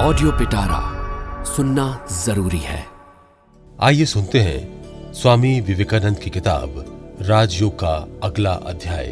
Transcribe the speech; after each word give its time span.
Audio 0.00 0.32
पिटारा 0.32 0.80
सुनना 1.44 2.06
ज़रूरी 2.24 2.58
है। 2.58 2.86
आइए 3.80 4.04
सुनते 4.04 4.40
हैं 4.40 5.12
स्वामी 5.12 5.60
विवेकानंद 5.60 6.18
की 6.18 6.30
किताब, 6.30 6.84
राजयोग 7.20 7.74
का 7.74 8.08
अगला 8.22 8.52
अध्याय, 8.52 9.06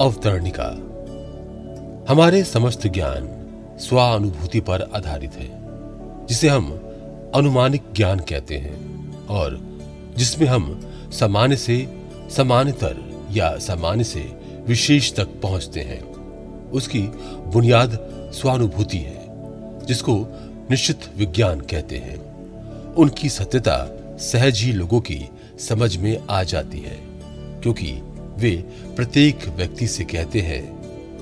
अवतरणिका। 0.00 0.66
हमारे 2.12 2.44
समस्त 2.44 2.86
ज्ञान 2.86 3.28
स्वानुभूति 3.80 4.60
पर 4.60 4.90
आधारित 4.94 5.32
है, 5.32 5.48
जिसे 6.26 6.48
हम 6.48 6.70
अनुमानिक 7.34 7.82
ज्ञान 7.96 8.18
कहते 8.18 8.56
हैं 8.56 8.76
और 9.26 9.58
जिसमें 10.16 10.46
हम 10.46 10.80
सामान्य 11.12 11.56
से 11.56 11.96
समान्यतर 12.36 13.26
या 13.30 13.56
सामान्य 13.58 14.04
से 14.04 14.38
विशेष 14.66 15.14
तक 15.14 15.28
पहुँचते 15.42 15.80
हैं। 15.80 16.02
उसकी 16.70 17.02
बुनियाद 17.46 17.98
स्वानुभूति 18.34 18.98
है। 18.98 19.19
जिसको 19.90 20.14
निश्चित 20.70 21.08
विज्ञान 21.16 21.60
कहते 21.60 21.96
हैं। 21.98 22.18
उनकी 22.94 23.28
सत्यता 23.28 23.78
सहज 24.20 24.60
ही 24.60 24.72
लोगों 24.72 25.00
की 25.00 25.28
समझ 25.58 25.96
में 25.96 26.16
आ 26.30 26.42
जाती 26.42 26.78
है, 26.78 26.96
क्योंकि 27.62 27.92
वे 28.38 28.56
प्रत्येक 28.96 29.48
व्यक्ति 29.48 29.86
से 29.86 30.04
कहते 30.04 30.40
हैं, 30.40 30.62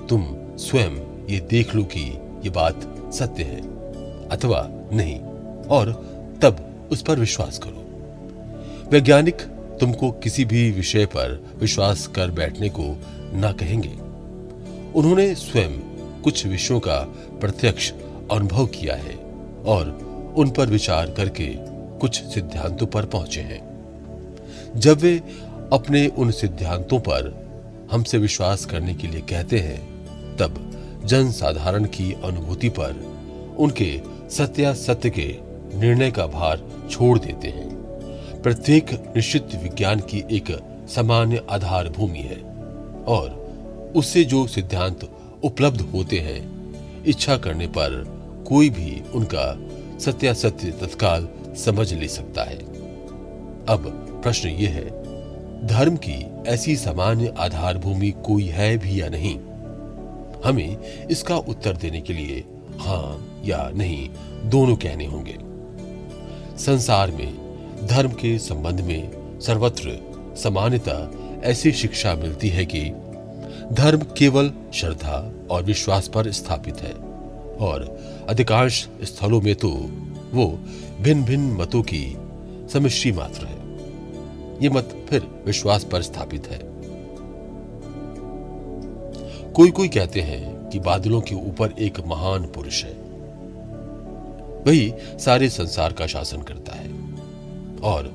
तुम 0.07 0.27
स्वयं 0.57 0.97
ये 1.27 1.41
देख 1.41 1.75
लो 1.75 1.85
कि 1.85 2.01
ये 2.45 2.51
बात 2.51 2.81
सत्य 3.15 3.43
है, 3.43 3.61
अथवा 4.29 4.67
नहीं, 4.93 5.19
और 5.69 5.93
तब 6.43 6.89
उस 6.93 7.03
पर 7.03 7.19
विश्वास 7.19 7.59
करो। 7.59 7.85
वैज्ञानिक 8.93 9.43
तुमको 9.81 10.11
किसी 10.11 10.45
भी 10.45 10.71
विषय 10.71 11.07
पर 11.07 11.43
विश्वास 11.59 12.07
कर 12.07 12.31
बैठने 12.31 12.69
को 12.69 12.97
ना 13.35 13.53
कहेंगे। 13.53 13.95
उन्होंने 14.99 15.35
स्वयं 15.35 15.79
कुछ 16.23 16.47
विषयों 16.47 16.81
का 16.81 16.99
प्रत्यक्ष 17.41 17.93
अनुभव 18.33 18.67
किया 18.67 18.95
है 18.95 19.17
और 19.67 20.35
उन 20.37 20.51
पर 20.51 20.67
विचार 20.67 21.11
करके 21.11 21.47
कुछ 21.99 22.23
सिद्धांतों 22.23 22.87
पर 22.87 23.05
पहुँचे 23.05 23.41
हैं। 23.41 23.61
जब 24.77 24.99
वे 24.99 25.17
अपने 25.73 26.07
उन 26.09 26.31
सिद्धांतों 26.31 26.99
पर 27.01 27.49
हमसे 27.93 28.19
विश्वास 28.19 28.65
करने 28.65 28.95
के 28.95 29.09
लिए 29.09 29.21
कहते 29.21 29.59
हैं, 29.59 29.81
तब 30.37 30.65
जन 31.05 31.31
साधारण 31.31 31.85
की 31.85 32.13
अनुभूति 32.13 32.69
पर 32.69 32.93
उनके 33.59 34.01
सत्या 34.31 34.73
सत्य 34.75 35.11
के 35.11 35.27
निर्णय 35.79 36.11
का 36.11 36.27
भार 36.27 36.63
छोड़ 36.91 37.19
देते 37.19 37.49
हैं। 37.49 37.69
प्रत्येक 38.43 38.93
निश्चित 39.17 39.49
विज्ञान 39.63 40.01
की 40.01 40.25
एक 40.31 40.59
सामान्य 40.89 41.43
आधार 41.51 41.89
भूमि 41.89 42.19
है 42.19 42.43
और 43.05 43.31
उससे 43.97 44.25
जो 44.25 44.47
सिद्धांत 44.47 45.09
उपलब्ध 45.45 45.81
होते 45.81 46.19
हैं, 46.19 46.59
इच्छा 47.05 47.37
करने 47.37 47.67
पर 47.67 48.18
कोई 48.49 48.71
भी 48.71 49.03
उनका 49.15 49.47
सत्यासत्य 49.99 50.71
तत्काल 50.71 51.29
समझ 51.57 51.95
ले 51.95 52.09
सकता 52.09 52.43
है। 52.43 52.59
अब 53.69 53.85
प्रश्न 54.23 54.49
ये 54.49 54.67
है, 54.67 54.87
धर्म 55.67 55.97
की 55.97 56.27
ऐसी 56.47 56.77
सामान्य 56.77 57.35
आधार 57.39 57.79
भूमि 57.79 58.11
कोई 58.11 58.45
है 58.45 58.79
भी 58.79 59.01
या 59.01 59.09
नहीं? 59.09 59.39
हमें 60.45 61.07
इसका 61.07 61.37
उत्तर 61.37 61.77
देने 61.77 62.01
के 62.01 62.13
लिए 62.13 62.45
हाँ 62.79 63.43
या 63.45 63.71
नहीं 63.75 64.09
दोनों 64.45 64.77
कहने 64.77 65.07
होंगे। 65.07 65.37
संसार 66.59 67.11
में, 67.11 67.49
धर्म 67.87 68.11
के 68.11 68.39
संबंध 68.39 68.81
में 68.81 69.11
सर्वत्र 69.41 69.99
समानता 70.43 71.11
ऐसी 71.45 71.73
शिक्षा 71.73 72.15
मिलती 72.15 72.49
है 72.49 72.65
कि 72.65 72.91
धर्म 73.73 74.01
केवल 74.19 74.53
श्रद्धा 74.75 75.33
और 75.51 75.63
विश्वास 75.63 76.09
पर 76.09 76.31
स्थापित 76.33 76.81
है 76.81 76.93
और 77.57 77.99
अधिकांश 78.29 78.89
स्थलों 79.03 79.41
में 79.41 79.55
तो 79.55 79.69
वो 80.33 80.59
भिन्न 81.01 81.25
भिन्न 81.25 81.53
मतों 81.53 81.83
की 81.83 82.17
समिश्री 82.73 83.13
मात्र 83.13 83.47
है। 83.47 83.59
ये 84.63 84.69
मत 84.69 85.07
फिर 85.11 85.43
विश्वास 85.47 85.85
पर 85.85 86.03
स्थापित 86.03 86.47
है। 86.47 86.61
कोई 89.53 89.71
कोई 89.71 89.89
कहते 89.89 90.21
हैं 90.21 90.69
कि 90.69 90.79
बादलों 90.79 91.21
के 91.21 91.35
ऊपर 91.35 91.75
एक 91.79 92.01
महान 92.07 92.43
पुरुष 92.47 92.85
है। 92.85 92.93
वही 94.67 94.93
सारे 95.19 95.49
संसार 95.49 95.93
का 95.93 96.07
शासन 96.07 96.43
करता 96.43 96.73
है। 96.73 96.91
और 97.83 98.15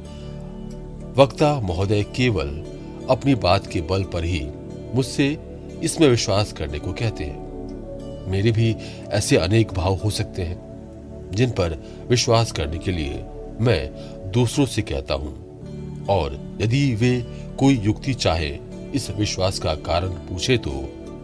वक्ता 1.18 1.60
महोदय 1.60 2.04
केवल 2.04 2.48
अपनी 3.10 3.36
बात 3.36 3.68
के 3.68 3.82
बल 3.82 4.04
पर 4.04 4.24
ही 4.24 4.48
मुझसे 4.96 5.38
इसमें 5.84 6.08
विश्वास 6.10 6.54
करने 6.54 6.80
को 6.80 6.94
कहते 6.94 7.24
हैं। 7.24 7.43
मेरे 8.28 8.52
भी 8.52 8.76
ऐसे 9.10 9.38
अनेक 9.38 9.74
भाव 9.74 9.94
हो 9.96 10.10
सकते 10.10 10.42
हैं, 10.42 10.58
जिन 11.36 11.50
पर 11.50 11.78
विश्वास 12.10 12.52
करने 12.52 12.78
के 12.78 12.92
लिए 12.92 13.24
मैं 13.62 13.90
दूसरों 14.32 14.66
से 14.66 14.82
कहता 14.82 15.14
हूँ। 15.14 16.08
और 16.10 16.58
यदि 16.62 16.96
वे 16.96 17.20
कोई 17.60 17.80
युक्ति 17.80 18.14
चाहे, 18.14 18.60
इस 18.96 19.10
विश्वास 19.12 19.60
का 19.60 19.76
कारण 19.76 20.10
पूछे 20.10 20.58
तो 20.58 20.72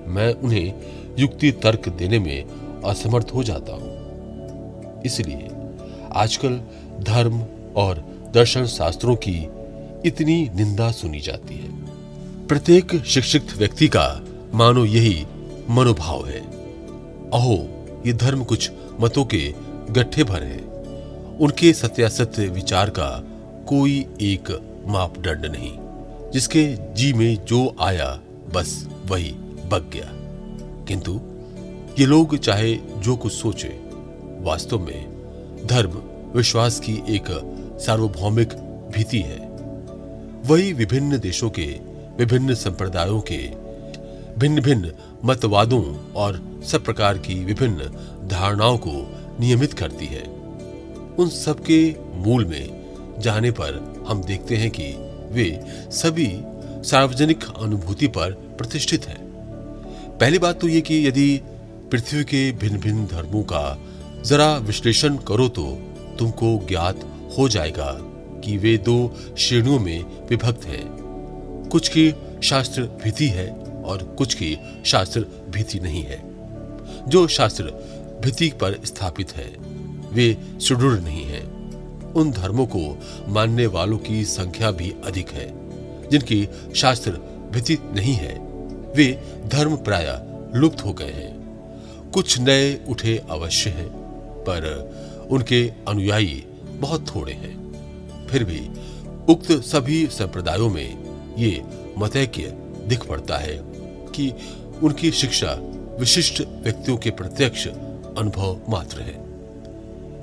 मैं 0.08 0.34
उन्हें 0.34 0.74
युक्ति 1.20 1.52
तर्क 1.52 1.90
देने 1.90 2.20
में 2.20 2.44
असमर्थ 2.86 3.32
हो 3.36 3.44
जाता 3.44 3.74
हूँ। 3.74 5.02
इसलिए 5.06 5.50
आजकल 6.12 6.62
धर्म 7.00 7.42
और 7.76 8.06
दर्शन 8.34 8.66
शास्त्रों 8.66 9.16
की 9.16 9.38
इतनी 10.06 10.50
निंदा 10.56 10.92
सुनी 10.92 11.20
जाती 11.20 11.56
है। 11.56 11.70
प्रत्येक 12.48 12.96
शिक्षित 13.06 13.54
व्यक्ति 13.58 13.88
का 13.88 14.22
मानो 14.54 14.86
यही 14.86 15.26
मनोभाव 15.70 16.28
है। 16.28 16.49
अहो, 17.34 17.86
ये 18.08 18.14
धर्म 18.14 18.44
कुछ 18.44 18.72
मतों 19.00 19.26
के 19.26 19.54
गट्ठे 19.92 20.24
भर 20.24 20.44
है। 20.44 20.60
उनके 21.40 21.74
सत्यासत्य 21.74 22.48
विचार 22.48 22.90
का 22.90 23.24
कोई 23.68 24.08
एक 24.22 24.62
मापदंड 24.88 25.46
नहीं, 25.46 25.74
जिसके 26.32 26.94
जी 26.94 27.14
में 27.14 27.46
जो 27.46 27.76
आया, 27.82 28.20
बस 28.54 28.88
वही 29.06 29.32
बग 29.68 29.90
गया। 29.94 30.10
किंतु 30.86 31.22
ये 32.00 32.06
लोग 32.06 32.38
चाहे 32.38 32.76
जो 32.76 33.16
कुछ 33.16 33.34
सोचे, 33.34 33.80
वास्तव 34.42 34.80
में 34.80 35.10
धर्म 35.66 36.02
विश्वास 36.36 36.80
की 36.80 36.94
एक 37.10 37.26
सार्वभौमिक 37.86 38.50
भीति 38.96 39.20
है। 39.20 39.50
वही 40.46 40.74
विभिन्न 40.74 41.20
देशों 41.20 41.50
के, 41.50 41.80
विभिन्न 42.18 42.54
संप्रदायों 42.54 43.22
के 43.22 43.38
भिन्न 44.40 44.62
भिन्न 44.62 44.92
मतवादों 45.26 46.14
और 46.16 46.49
सब 46.64 46.84
प्रकार 46.84 47.18
की 47.18 47.44
विभिन्न 47.46 48.28
धारणाओं 48.28 48.78
को 48.78 48.92
नियमित 49.40 49.74
करती 49.74 50.06
है। 50.06 50.24
उन 51.20 51.30
सबके 51.30 51.96
मूल 52.14 52.46
में 52.46 53.20
जाने 53.20 53.52
पर 53.52 54.06
हम 54.08 54.24
देखते 54.24 54.56
हैं 54.56 54.72
कि 54.72 54.94
वे 55.32 55.50
सभी 55.92 56.30
सार्वजनिक 56.90 57.44
अनुभूति 57.62 58.08
पर 58.08 58.32
प्रतिष्ठित 58.32 59.08
हैं। 59.08 59.20
पहली 60.18 60.40
बात 60.40 60.62
तो 60.62 60.68
ये 60.68 60.82
कि 60.82 61.08
यदि 61.08 61.42
पृथ्वी 61.92 62.24
के 62.24 62.52
भिन्न 62.52 62.80
भिन्न 62.80 63.06
धर्मों 63.06 63.44
का 63.44 63.80
जरा 64.26 64.58
विश्लेषण 64.58 65.18
करो 65.18 65.48
तो 65.50 65.66
तुमको 66.20 66.58
ज्ञात 66.68 67.00
हो 67.38 67.50
जाएगा 67.50 67.92
कि 68.46 68.58
वे 68.58 68.78
दो 68.78 69.16
श्रेणियों 69.38 69.80
में 69.80 70.28
विभक्त 70.30 70.66
हैं। 70.66 70.86
कुछ 71.72 71.88
की 71.88 72.14
शास्त्र 72.44 72.82
भीति 72.82 73.28
है 73.28 73.50
और 73.86 74.04
कुछ 74.18 74.34
की 74.34 74.58
शास्त्र 74.86 75.26
भीति 75.50 75.80
नहीं 75.80 76.04
है। 76.04 76.29
जो 77.10 77.28
शास्त्र 77.28 77.64
भीति 78.26 78.50
पर 78.50 78.86
स्थापित 78.86 79.32
है, 79.32 79.56
वे 80.14 80.38
सुदृढ़ 80.60 81.00
नहीं 81.00 81.24
है। 81.24 81.42
उन 82.14 82.32
धर्मों 82.32 82.66
को 82.66 82.98
मानने 83.28 83.66
वालों 83.68 83.98
की 83.98 84.26
संख्या 84.26 84.72
भी 84.72 84.96
अधिक 85.06 85.30
है, 85.30 85.54
जिनकी 86.10 86.50
शास्त्र 86.76 87.12
भीति 87.54 87.74
नहीं 87.74 88.14
है। 88.14 88.40
वे 88.96 89.24
धर्म 89.46 89.76
प्राय 89.76 90.22
लुप्त 90.56 90.86
हो 90.86 90.94
गए 90.94 91.12
हैं। 91.12 91.40
कुछ 92.14 92.40
नए 92.40 92.80
उठे 92.90 93.22
अवश्य 93.30 93.70
हैं, 93.70 93.90
पर 94.42 94.92
उनके 95.32 95.72
अनुयायी 95.88 96.46
बहुत 96.70 97.16
थोड़े 97.16 97.34
हैं। 97.34 97.70
फिर 98.28 98.44
भी 98.44 98.70
उक्त 99.30 99.52
सभी 99.52 100.08
संप्रदायों 100.08 100.70
में 100.70 100.98
ये 101.38 101.64
मतैक्य 101.98 102.56
दिख 102.88 103.06
पड़ता 103.06 103.38
है 103.38 103.62
कि 104.16 104.34
उनकी 104.84 105.12
शिक्षा 105.12 105.60
विशिष्ट 106.00 106.42
व्यक्तियों 106.64 106.98
के 106.98 107.12
प्रत्यक्ष 107.12 107.68
अनुभव 107.68 108.60
मात्र 108.70 109.02
है। 109.02 109.18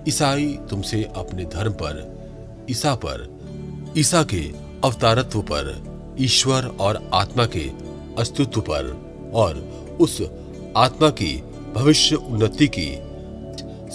ईसाई 0.08 0.46
तुमसे 0.70 1.02
अपने 1.16 1.44
धर्म 1.44 1.72
पर, 1.72 2.66
ईसा 2.70 2.94
पर, 2.94 3.26
ईसा 3.98 4.22
के 4.22 4.42
अवतारत्व 4.84 5.42
पर, 5.42 6.16
ईश्वर 6.20 6.66
और 6.80 7.10
आत्मा 7.14 7.46
के 7.46 7.68
अस्तित्व 8.18 8.60
पर 8.60 8.90
और 9.34 9.58
उस 10.00 10.20
आत्मा 10.76 11.10
की 11.10 11.34
भविष्य 11.74 12.16
उन्नति 12.16 12.68
की 12.68 12.88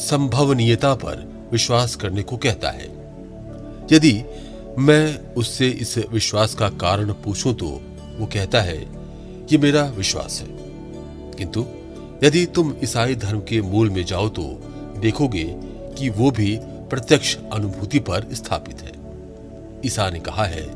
संभवनीयता 0.01 0.93
पर 0.95 1.27
विश्वास 1.51 1.95
करने 1.95 2.23
को 2.23 2.37
कहता 2.37 2.69
है। 2.69 2.89
यदि 3.91 4.23
मैं 4.77 5.33
उससे 5.33 5.69
इस 5.69 5.97
विश्वास 5.97 6.55
का 6.55 6.69
कारण 6.69 7.13
पूछूँ 7.13 7.53
तो 7.53 7.67
वो 8.19 8.25
कहता 8.25 8.61
है, 8.61 8.81
ये 9.51 9.57
मेरा 9.57 9.83
विश्वास 9.85 10.41
है। 10.41 10.60
किंतु 11.41 11.65
यदि 12.23 12.45
तुम 12.45 12.75
ईसाई 12.83 13.15
धर्म 13.15 13.39
के 13.39 13.61
मूल 13.61 13.89
में 13.89 14.05
जाओ 14.05 14.29
तो 14.29 14.43
देखोगे 14.97 15.43
कि 15.97 16.09
वो 16.09 16.31
भी 16.31 16.59
प्रत्यक्ष 16.61 17.37
अनुभूति 17.53 17.99
पर 17.99 18.27
स्थापित 18.33 18.81
है। 18.81 18.91
ईसा 19.85 20.09
ने 20.09 20.19
कहा 20.19 20.45
है, 20.45 20.75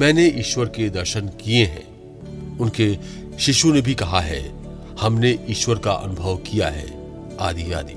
मैंने 0.00 0.26
ईश्वर 0.26 0.64
के 0.64 0.90
दर्शन 0.90 1.28
किए 1.28 1.64
हैं। 1.64 2.58
उनके 2.58 2.98
शिशु 3.38 3.72
ने 3.72 3.80
भी 3.80 3.94
कहा 3.94 4.20
है, 4.20 4.52
हमने 5.00 5.38
ईश्वर 5.48 5.78
का 5.78 5.92
अनुभव 5.92 6.36
किया 6.36 6.68
है। 6.68 6.86
आदि 7.40 7.72
आदि। 7.72 7.94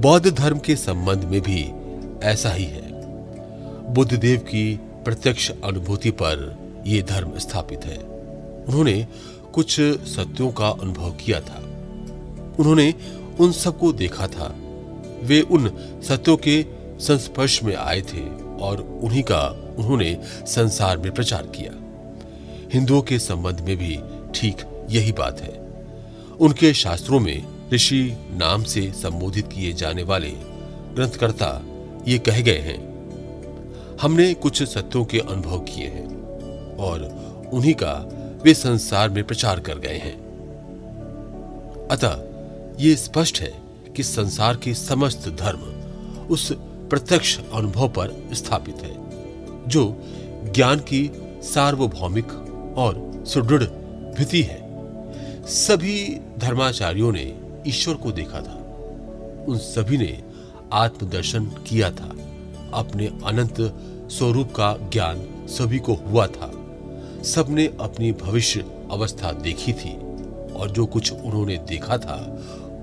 बौद्ध 0.00 0.30
धर्म 0.30 0.58
के 0.58 0.76
संबंध 0.76 1.24
में 1.24 1.40
भी 1.40 1.72
ऐसा 2.22 2.50
ही 2.50 2.64
है। 2.64 2.92
बुद्ध 3.94 4.16
देव 4.16 4.38
की 4.38 4.80
प्रत्यक्ष 5.04 5.50
अनुभूति 5.64 6.10
पर 6.10 6.58
यह 6.86 7.02
धर्म 7.02 7.38
स्थापित 7.38 7.84
है। 7.84 7.96
उन्होंने 8.68 9.06
कुछ 9.56 9.80
सत्यों 10.06 10.50
का 10.52 10.68
अनुभव 10.68 11.10
किया 11.16 11.40
था। 11.40 11.58
उन्होंने 12.58 12.92
उन 13.40 13.52
सबको 13.52 13.92
देखा 13.92 14.26
था। 14.26 14.54
वे 15.22 15.40
उन 15.40 15.68
सत्यों 16.02 16.36
के 16.36 16.64
संस्पर्श 17.00 17.62
में 17.62 17.74
आए 17.76 18.00
थे 18.02 18.22
और 18.60 18.80
उन्हीं 19.04 19.22
का 19.22 19.42
उन्होंने 19.78 20.16
संसार 20.46 20.98
में 20.98 21.12
प्रचार 21.14 21.46
किया। 21.56 21.72
हिंदुओं 22.72 23.02
के 23.02 23.18
संबंध 23.18 23.60
में 23.60 23.76
भी 23.76 23.98
ठीक 24.34 24.62
यही 24.90 25.12
बात 25.12 25.40
है। 25.40 25.54
उनके 26.40 26.72
शास्त्रों 26.74 27.20
में 27.20 27.70
ऋषि 27.72 28.02
नाम 28.30 28.62
से 28.62 28.90
संबोधित 28.92 29.46
किए 29.46 29.72
जाने 29.72 30.02
वाले 30.02 30.30
ग्रंथकर्ता 30.94 31.50
ये 32.08 32.18
कह 32.18 32.40
गए 32.40 32.58
हैं, 32.58 32.78
हमने 34.00 34.32
कुछ 34.34 34.62
सत्यों 34.62 35.04
के 35.04 35.18
अनुभव 35.18 35.58
किए 35.60 35.86
हैं 35.86 36.06
और 36.76 37.04
उन्हीं 37.52 37.74
का 37.74 37.94
वे 38.46 38.54
संसार 38.54 39.10
में 39.10 39.24
प्रचार 39.24 39.60
कर 39.60 39.78
गए 39.78 39.96
हैं। 39.96 40.16
अतः 41.90 42.24
ये 42.84 42.96
स्पष्ट 42.96 43.40
है 43.40 43.62
कि 43.96 44.02
संसार 44.02 44.56
के 44.56 44.74
समस्त 44.74 45.28
धर्म 45.28 45.60
उस 46.26 46.52
प्रत्यक्ष 46.90 47.40
अनुभव 47.54 47.88
पर 47.88 48.28
स्थापित 48.32 48.76
है, 48.76 48.96
जो 49.68 50.02
ज्ञान 50.54 50.78
की 50.78 51.10
सार्वभौमिक 51.42 52.26
और 52.76 53.24
सुदृढ़ 53.26 53.64
भित्ति 54.18 54.42
है। 54.42 54.58
सभी 55.46 56.20
धर्माचार्यों 56.38 57.12
ने 57.12 57.40
ईश्वर 57.66 57.94
को 57.94 58.12
देखा 58.12 58.40
था। 58.40 58.56
उन 59.48 59.58
सभी 59.58 59.98
ने 59.98 60.22
आत्मदर्शन 60.72 61.44
किया 61.46 61.90
था। 61.90 62.16
अपने 62.74 63.06
अनंत 63.06 63.56
स्वरूप 64.12 64.48
का 64.50 64.76
ज्ञान 64.92 65.46
सभी 65.48 65.78
को 65.78 65.94
हुआ 65.94 66.26
था। 66.26 66.55
सबने 67.26 67.66
अपनी 67.80 68.12
भविष्य 68.12 68.60
अवस्था 68.90 69.32
देखी 69.32 69.72
थी 69.72 69.96
और 70.52 70.70
जो 70.70 70.86
कुछ 70.86 71.12
उन्होंने 71.12 71.56
देखा 71.56 71.98
था, 71.98 72.18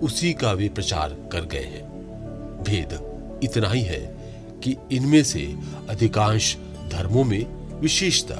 उसी 0.03 0.33
का 0.33 0.51
वे 0.51 0.69
प्रचार 0.69 1.09
कर 1.31 1.45
गए 1.45 1.63
हैं। 1.63 1.83
भेद 2.63 3.39
इतना 3.43 3.69
ही 3.69 3.81
है 3.81 3.99
कि 4.63 4.75
इनमें 4.91 5.23
से 5.23 5.55
अधिकांश 5.89 6.57
धर्मों 6.91 7.23
में 7.23 7.45
विशेषता 7.79 8.35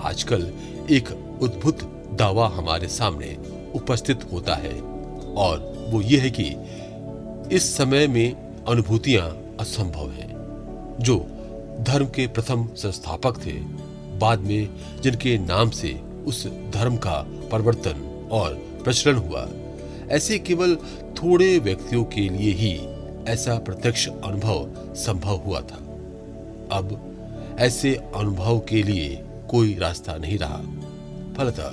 आजकल 0.00 0.52
एक 0.90 1.10
उद्भुत 1.42 1.82
दावा 2.14 2.48
हमारे 2.48 2.88
सामने 2.88 3.36
उपस्थित 3.74 4.28
होता 4.32 4.54
है 4.54 4.80
और 5.36 5.86
वो 5.90 6.02
ये 6.02 6.18
है 6.18 6.30
कि 6.30 6.54
इस 7.56 7.76
समय 7.76 8.06
में 8.06 8.34
अनुभूतियाँ 8.64 9.56
असंभव 9.60 10.10
हैं। 10.10 10.28
जो 11.00 11.18
धर्म 11.80 12.06
के 12.06 12.26
प्रथम 12.26 12.68
संस्थापक 12.76 13.46
थे 13.46 13.87
बाद 14.18 14.40
में 14.40 14.68
जिनके 15.02 15.38
नाम 15.38 15.70
से 15.70 16.00
उस 16.26 16.46
धर्म 16.46 16.96
का 16.96 17.26
परिवर्तन 17.52 18.28
और 18.32 18.54
प्रचलन 18.54 19.14
हुआ। 19.14 19.48
ऐसे 20.10 20.38
केवल 20.38 20.76
थोड़े 21.14 21.58
व्यक्तियों 21.58 22.04
के 22.04 22.20
लिए 22.20 22.52
ही 22.52 22.80
ऐसा 23.32 23.58
प्रत्यक्ष 23.58 24.08
अनुभव 24.08 24.68
संभव 24.94 25.36
हुआ 25.36 25.60
था। 25.60 25.76
अब 26.72 27.04
ऐसे 27.58 27.94
अनुभव 27.94 28.58
के 28.58 28.82
लिए 28.82 29.22
कोई 29.50 29.74
रास्ता 29.74 30.16
नहीं 30.16 30.38
रहा। 30.38 30.62
फलतः 31.36 31.68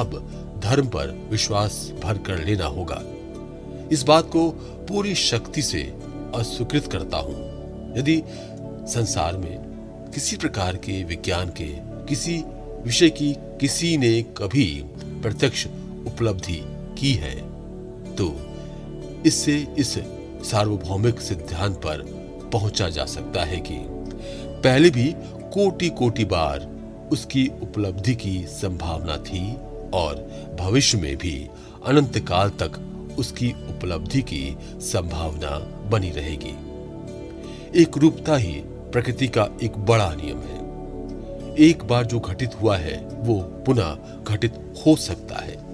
अब 0.00 0.36
धर्म 0.64 0.86
पर 0.86 1.28
विश्वास 1.30 1.92
भर 2.02 2.18
कर 2.18 2.44
लेना 2.44 2.66
होगा। 2.66 3.02
इस 3.92 4.02
बात 4.02 4.30
को 4.30 4.50
पूरी 4.88 5.14
शक्ति 5.14 5.62
से 5.62 5.82
अस्वीकृत 6.34 6.86
करता 6.86 7.16
हूँ। 7.16 7.50
यदि 7.98 8.22
संसार 8.88 9.36
में 9.36 9.69
किसी 10.14 10.36
प्रकार 10.36 10.76
के 10.76 11.04
विज्ञान 11.04 11.48
के 11.48 11.68
किसी 12.08 12.44
विषय 12.82 13.10
की 13.10 13.32
किसी 13.38 13.96
ने 13.96 14.22
कभी 14.22 14.84
प्रत्यक्ष 15.22 15.66
उपलब्धि 16.06 16.64
की 16.98 17.12
है? 17.12 17.34
तो 18.14 18.40
इससे 19.26 19.66
इस 19.78 19.98
सार्वभौमिक 20.50 21.20
सिद्धांत 21.20 21.76
पर 21.76 22.02
पहुँचा 22.52 22.88
जा 22.88 23.04
सकता 23.04 23.44
है 23.44 23.56
कि 23.56 23.76
पहले 24.64 24.90
भी 24.90 25.14
कोटि 25.52 25.88
कोटि 25.88 26.24
बार 26.24 26.80
उसकी 27.12 27.50
उपलब्धि 27.62 28.14
की 28.14 28.46
संभावना 28.46 29.16
थी 29.16 29.54
और 29.92 30.14
भविष्य 30.60 30.98
में 30.98 31.16
भी 31.16 31.48
अनंत 31.86 32.18
काल 32.18 32.50
तक 32.50 32.72
उसकी 33.18 33.50
उपलब्धि 33.50 34.22
की 34.22 34.56
संभावना 34.64 35.58
बनी 35.88 36.10
रहेगी। 36.10 36.54
एक 37.82 37.98
रूपता 37.98 38.36
ही 38.36 38.62
प्रकृति 38.92 39.28
का 39.28 39.48
एक 39.62 39.78
बड़ा 39.78 40.14
नियम 40.14 40.38
है। 40.38 40.60
एक 41.58 41.84
बार 41.84 42.06
जो 42.06 42.20
घटित 42.20 42.50
हुआ 42.62 42.76
है, 42.76 43.08
वो 43.12 43.40
पुनः 43.40 43.98
घटित 44.24 44.54
हो 44.86 44.96
सकता 44.96 45.34
है। 45.34 45.64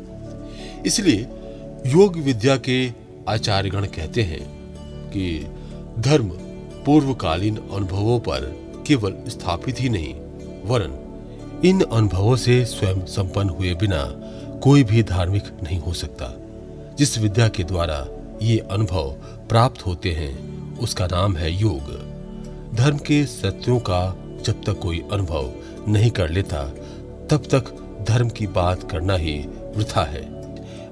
इसलिए 0.86 1.26
योग 1.86 2.16
विद्या 2.16 2.56
के 2.56 2.92
आचार्यगण 3.28 3.84
कहते 3.84 4.22
हैं 4.22 4.56
कि 5.10 5.46
धर्म 5.98 6.28
पूर्वकालीन 6.86 7.56
अनुभवों 7.56 8.20
पर 8.20 8.56
केवल 8.86 9.14
स्थापित 9.28 9.80
ही 9.80 9.88
नहीं, 9.88 10.14
वरन 10.64 11.06
इन 11.64 11.80
अनुभवों 11.80 12.36
से 12.36 12.64
स्वयं 12.64 13.06
संपन्न 13.06 13.48
हुए 13.48 13.74
बिना 13.74 14.02
कोई 14.62 14.84
भी 14.84 15.02
धार्मिक 15.02 15.42
नहीं 15.62 15.78
हो 15.78 15.92
सकता। 15.92 16.32
जिस 16.98 17.18
विद्या 17.18 17.48
के 17.48 17.64
द्वारा 17.64 18.06
ये 18.42 18.58
अनुभव 18.58 19.10
प्राप्त 19.48 19.86
होते 19.86 20.12
हैं, 20.12 20.56
उसका 20.78 21.06
नाम 21.06 21.36
है 21.36 21.52
योग। 21.52 22.05
धर्म 22.76 22.98
के 22.98 23.26
सत्यों 23.26 23.78
का 23.78 24.16
जब 24.42 24.64
तक 24.64 24.78
कोई 24.78 25.02
अनुभव 25.12 25.52
नहीं 25.88 26.10
कर 26.10 26.30
लेता, 26.30 26.64
तब 27.30 27.42
तक 27.54 27.94
धर्म 28.08 28.28
की 28.28 28.46
बात 28.46 28.90
करना 28.90 29.14
ही 29.14 29.38
वृथा 29.76 30.04
है। 30.04 30.22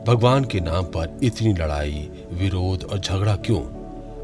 भगवान 0.05 0.45
के 0.45 0.61
नाम 0.61 0.85
पर 0.85 1.21
इतनी 1.23 1.53
लड़ाई, 1.53 2.09
विरोध 2.33 2.85
और 2.85 2.99
झगड़ा 2.99 3.37
क्यों? 3.37 3.61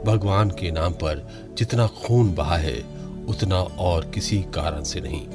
भगवान 0.04 0.50
के 0.50 0.70
नाम 0.70 0.92
पर 0.92 1.28
जितना 1.58 1.86
खून 1.86 2.34
बहा 2.34 2.56
है, 2.56 2.84
उतना 3.28 3.60
और 3.60 4.04
किसी 4.04 4.38
कारण 4.38 4.82
से 4.82 5.00
नहीं। 5.00 5.26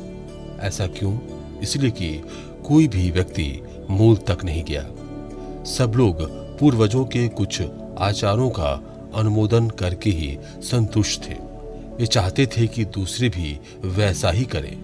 ऐसा 0.60 0.88
क्यों? 0.88 1.20
इसलिए 1.60 1.92
कि 1.92 2.22
कोई 2.68 2.88
भी 2.88 3.12
व्यक्ति 3.12 3.62
मूल 3.90 4.16
तक 4.16 4.44
नहीं 4.44 4.64
गया। 4.64 4.90
सब 5.64 5.94
लोग 5.96 6.22
पूर्वजों 6.60 7.06
के 7.06 7.28
कुछ 7.28 7.62
आचारों 8.00 8.50
का 8.50 8.84
अनुमोदन 9.16 9.70
करके 9.70 10.10
ही 10.10 10.38
संतुष्ट 10.58 11.30
थे। 11.30 11.45
वे 12.00 12.06
चाहते 12.06 12.46
थे 12.46 12.68
कि 12.68 12.86
दूसरे 12.86 13.30
भी 13.30 13.60
वैसा 13.82 14.32
ही 14.32 14.46
करें, 14.46 14.78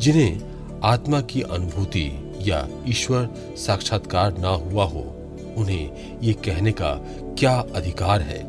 जिन्हें 0.00 0.52
आत्मा 0.84 1.20
की 1.20 1.42
अनुभूति 1.42 2.34
या 2.40 2.68
ईश्वर 2.88 3.28
साक्षात्कार 3.56 4.38
ना 4.38 4.48
हुआ 4.48 4.84
हो। 4.84 5.00
उन्हें 5.56 6.18
ये 6.20 6.32
कहने 6.32 6.72
का 6.72 6.94
क्या 7.38 7.54
अधिकार 7.76 8.22
है 8.22 8.42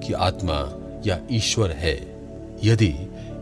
कि 0.00 0.12
आत्मा 0.12 0.58
या 1.06 1.18
ईश्वर 1.32 1.70
है? 1.70 1.94
यदि 2.64 2.94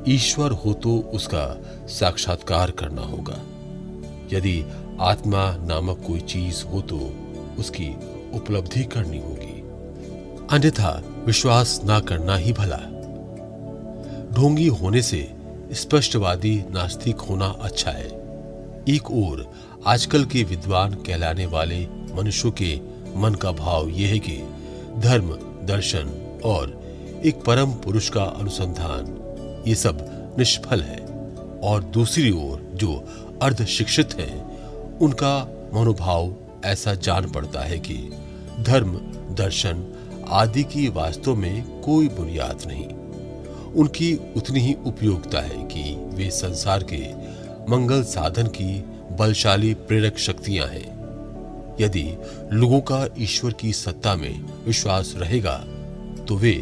ईश्वर 0.09 0.51
हो 0.51 0.73
तो 0.73 0.99
उसका 0.99 1.61
साक्षात्कार 1.89 2.71
करना 2.71 3.03
होगा। 3.03 3.41
यदि 4.33 4.65
आत्मा 5.01 5.57
नामक 5.57 6.05
कोई 6.07 6.21
चीज़ 6.21 6.65
हो 6.65 6.81
तो 6.81 6.99
उसकी 7.59 7.89
उपलब्धि 8.35 8.85
करनी 8.85 9.19
होगी। 9.19 9.61
अन्यथा 10.51 11.03
विश्वास 11.27 11.81
ना 11.85 12.01
करना 12.01 12.37
ही 12.37 12.53
भला। 12.53 12.81
ढोंगी 14.33 14.67
होने 14.67 15.03
से 15.03 15.33
स्पष्टवादी 15.73 16.65
नास्तिक 16.71 17.17
होना 17.17 17.47
अच्छा 17.47 17.91
है। 17.91 18.07
एक 18.89 19.11
ओर, 19.11 19.53
आजकल 19.87 20.25
के 20.25 20.43
विद्वान 20.43 20.95
कहलाने 20.95 21.47
वाले 21.47 21.87
मनुष्यों 22.15 22.53
के 22.53 22.81
मन 23.17 23.35
का 23.35 23.53
भाव 23.53 23.89
यह 23.89 24.09
है 24.09 24.19
कि 24.19 24.43
धर्म, 24.99 25.29
दर्शन 25.67 26.39
और 26.45 26.83
एक 27.25 27.45
परम 27.45 27.71
पुरुष 27.71 28.09
का 28.09 28.25
अनुसंधान, 28.25 29.19
ये 29.69 29.75
सब 29.75 29.99
निष्फल 30.39 30.81
है। 30.81 30.99
और 31.63 31.83
दूसरी 31.83 32.31
ओर, 32.31 32.71
जो 32.75 33.05
अर्ध 33.43 33.65
शिक्षित 33.65 34.15
है, 34.21 34.43
उनका 35.01 35.49
मनोभाव 35.75 36.35
ऐसा 36.65 36.95
जान 36.95 37.31
पड़ता 37.31 37.61
है 37.61 37.79
कि 37.79 38.11
धर्म, 38.61 38.93
दर्शन 39.35 39.85
आदि 40.29 40.63
की 40.63 40.89
वास्तव 40.89 41.35
में 41.35 41.81
कोई 41.81 42.09
बुनियाद 42.09 42.59
नहीं। 42.67 42.89
उनकी 43.77 44.15
उतनी 44.37 44.61
ही 44.61 44.75
उपयोगिता 44.87 45.41
है 45.41 45.63
कि 45.67 45.95
वे 46.17 46.31
संसार 46.31 46.85
के 46.93 47.03
मंगल 47.71 48.03
साधन 48.05 48.47
की 48.47 48.85
बलशाली 49.19 49.73
प्रेरक 49.75 50.19
शक्तियाँ 50.19 50.67
हैं। 50.69 50.91
यदि 51.81 52.05
लोगों 52.53 52.81
का 52.81 53.07
ईश्वर 53.19 53.53
की 53.53 53.73
सत्ता 53.73 54.15
में 54.15 54.43
विश्वास 54.65 55.15
रहेगा 55.17 55.57
तो 56.29 56.37
वे 56.37 56.55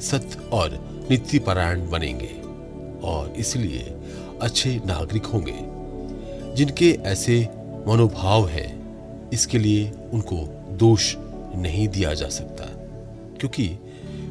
सत्य 0.00 0.48
और 0.52 0.78
नीति 1.10 1.38
परायण 1.38 1.88
बनेंगे 1.90 2.34
और 3.02 3.32
इसलिए 3.38 3.94
अच्छे 4.42 4.74
नागरिक 4.86 5.26
होंगे, 5.26 5.58
जिनके 6.56 6.90
ऐसे 7.06 7.40
मनोभाव 7.88 8.48
है, 8.48 8.66
इसके 9.32 9.58
लिए 9.58 9.90
उनको 10.12 10.36
दोष 10.76 11.14
नहीं 11.56 11.86
दिया 11.88 12.14
जा 12.14 12.28
सकता, 12.28 12.64
क्योंकि 13.40 13.68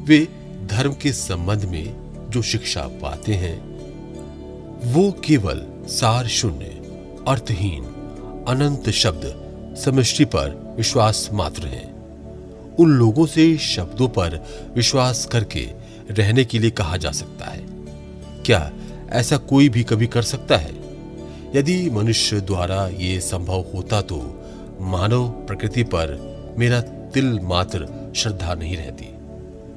वे 0.06 0.26
धर्म 0.66 0.92
के 0.92 1.12
संबंध 1.12 1.64
में 1.64 2.05
जो 2.36 2.42
शिक्षा 2.42 2.80
पाते 2.80 3.34
हैं, 3.34 3.58
वो 4.92 5.12
केवल 5.12 5.66
सार 5.86 6.26
शून्य, 6.26 6.64
अर्थहीन, 7.28 7.84
अनंत 8.48 8.90
शब्द, 8.90 9.46
समष्टि 9.84 10.24
पर 10.24 10.74
विश्वास 10.76 11.30
मात्र 11.32 11.66
है। 11.66 11.94
उन 12.78 12.90
लोगों 12.90 13.26
से 13.26 13.56
शब्दों 13.56 14.08
पर 14.08 14.46
विश्वास 14.76 15.26
करके 15.26 15.70
रहने 16.10 16.44
के 16.44 16.58
लिए 16.58 16.70
कहा 16.70 16.96
जा 16.96 17.10
सकता 17.10 17.46
है। 17.46 17.66
क्या 18.46 18.72
ऐसा 19.10 19.36
कोई 19.36 19.68
भी 19.68 19.84
कभी 19.84 20.06
कर 20.06 20.22
सकता 20.22 20.56
है? 20.56 20.74
यदि 21.54 21.90
मनुष्य 21.90 22.40
द्वारा 22.40 22.88
ये 22.88 23.20
संभव 23.20 23.64
होता 23.74 24.02
तो 24.02 24.44
मानव 24.80 25.28
प्रकृति 25.28 25.82
पर 25.82 26.08
मेरा 26.58 26.80
तिल 26.80 27.40
मात्र 27.42 28.12
श्रद्धा 28.16 28.54
नहीं 28.54 28.76
रहती। 28.76 29.14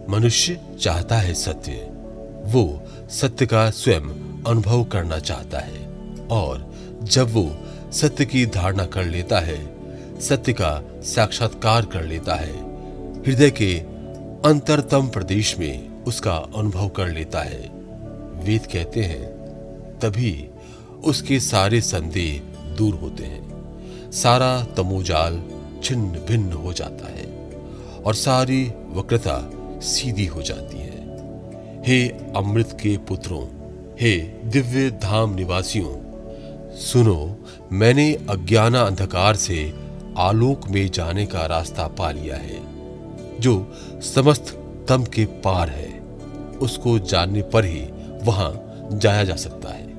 मनुष्य 0.09 0.61
चाहता 0.81 1.17
है 1.17 1.33
सत्य 1.33 1.88
वो 2.46 2.81
सत्य 3.10 3.46
का 3.46 3.69
स्वयं 3.69 4.01
अनुभव 4.43 4.84
करना 4.84 5.19
चाहता 5.19 5.60
है 5.60 5.88
और 6.31 6.74
जब 7.03 7.34
वो 7.34 7.58
सत्य 7.91 8.25
की 8.25 8.46
धारणा 8.46 8.86
कर 8.86 9.05
लेता 9.05 9.39
है, 9.39 9.60
सत्य 10.19 10.53
का 10.53 10.81
साक्षात्कार 11.01 11.86
कर 11.86 12.03
लेता 12.03 12.36
है, 12.36 12.53
हृदय 13.24 13.51
के 13.51 13.79
अंतरतम 14.50 15.08
प्रदेश 15.08 15.60
में 15.60 16.03
उसका 16.03 16.36
अनुभव 16.36 16.89
कर 16.89 17.08
लेता 17.08 17.41
है। 17.41 17.69
वेद 18.43 18.65
कहते 18.65 19.03
हैं, 19.03 19.25
तभी 20.00 20.48
उसके 21.03 21.39
सारे 21.39 21.81
संदेह 21.81 22.41
दूर 22.75 22.96
होते 22.96 23.24
हैं। 23.24 23.50
सारा 24.12 24.63
तमोजाल 24.63 25.43
छिन्न 25.84 26.25
भिन्न 26.27 26.53
हो 26.53 26.74
जाता 26.74 27.08
है 27.08 27.25
और 28.05 28.15
सारी 28.15 28.72
वक्रता 28.89 29.51
सीधी 29.81 30.25
हो 30.25 30.41
जाती 30.41 30.77
है। 30.77 30.88
हे 31.89 32.08
अमृत 32.36 32.77
के 32.81 32.98
पुत्रों, 32.98 33.43
हे 34.01 34.17
दिव्य 34.46 34.89
धाम 34.91 35.34
निवासियों, 35.36 35.91
सुनो, 36.75 37.38
मैंने 37.72 38.13
अज्ञाना 38.29 38.81
अंधकार 38.81 39.36
से 39.36 39.74
आलोक 40.17 40.69
में 40.69 40.91
जाने 40.91 41.25
का 41.25 41.46
रास्ता 41.46 41.88
पा 41.88 42.12
लिया 42.12 42.36
है, 42.36 42.60
जो 43.39 43.74
समस्त 44.01 44.51
तम 44.89 45.03
के 45.03 45.25
पार 45.25 45.69
है, 45.69 46.00
उसको 46.62 47.00
जानने 47.00 47.41
पर 47.41 47.65
ही 47.65 47.81
वहाँ 48.24 48.79
जाया 48.93 49.24
जा 49.24 49.36
सकता 49.36 49.69
है। 49.69 49.93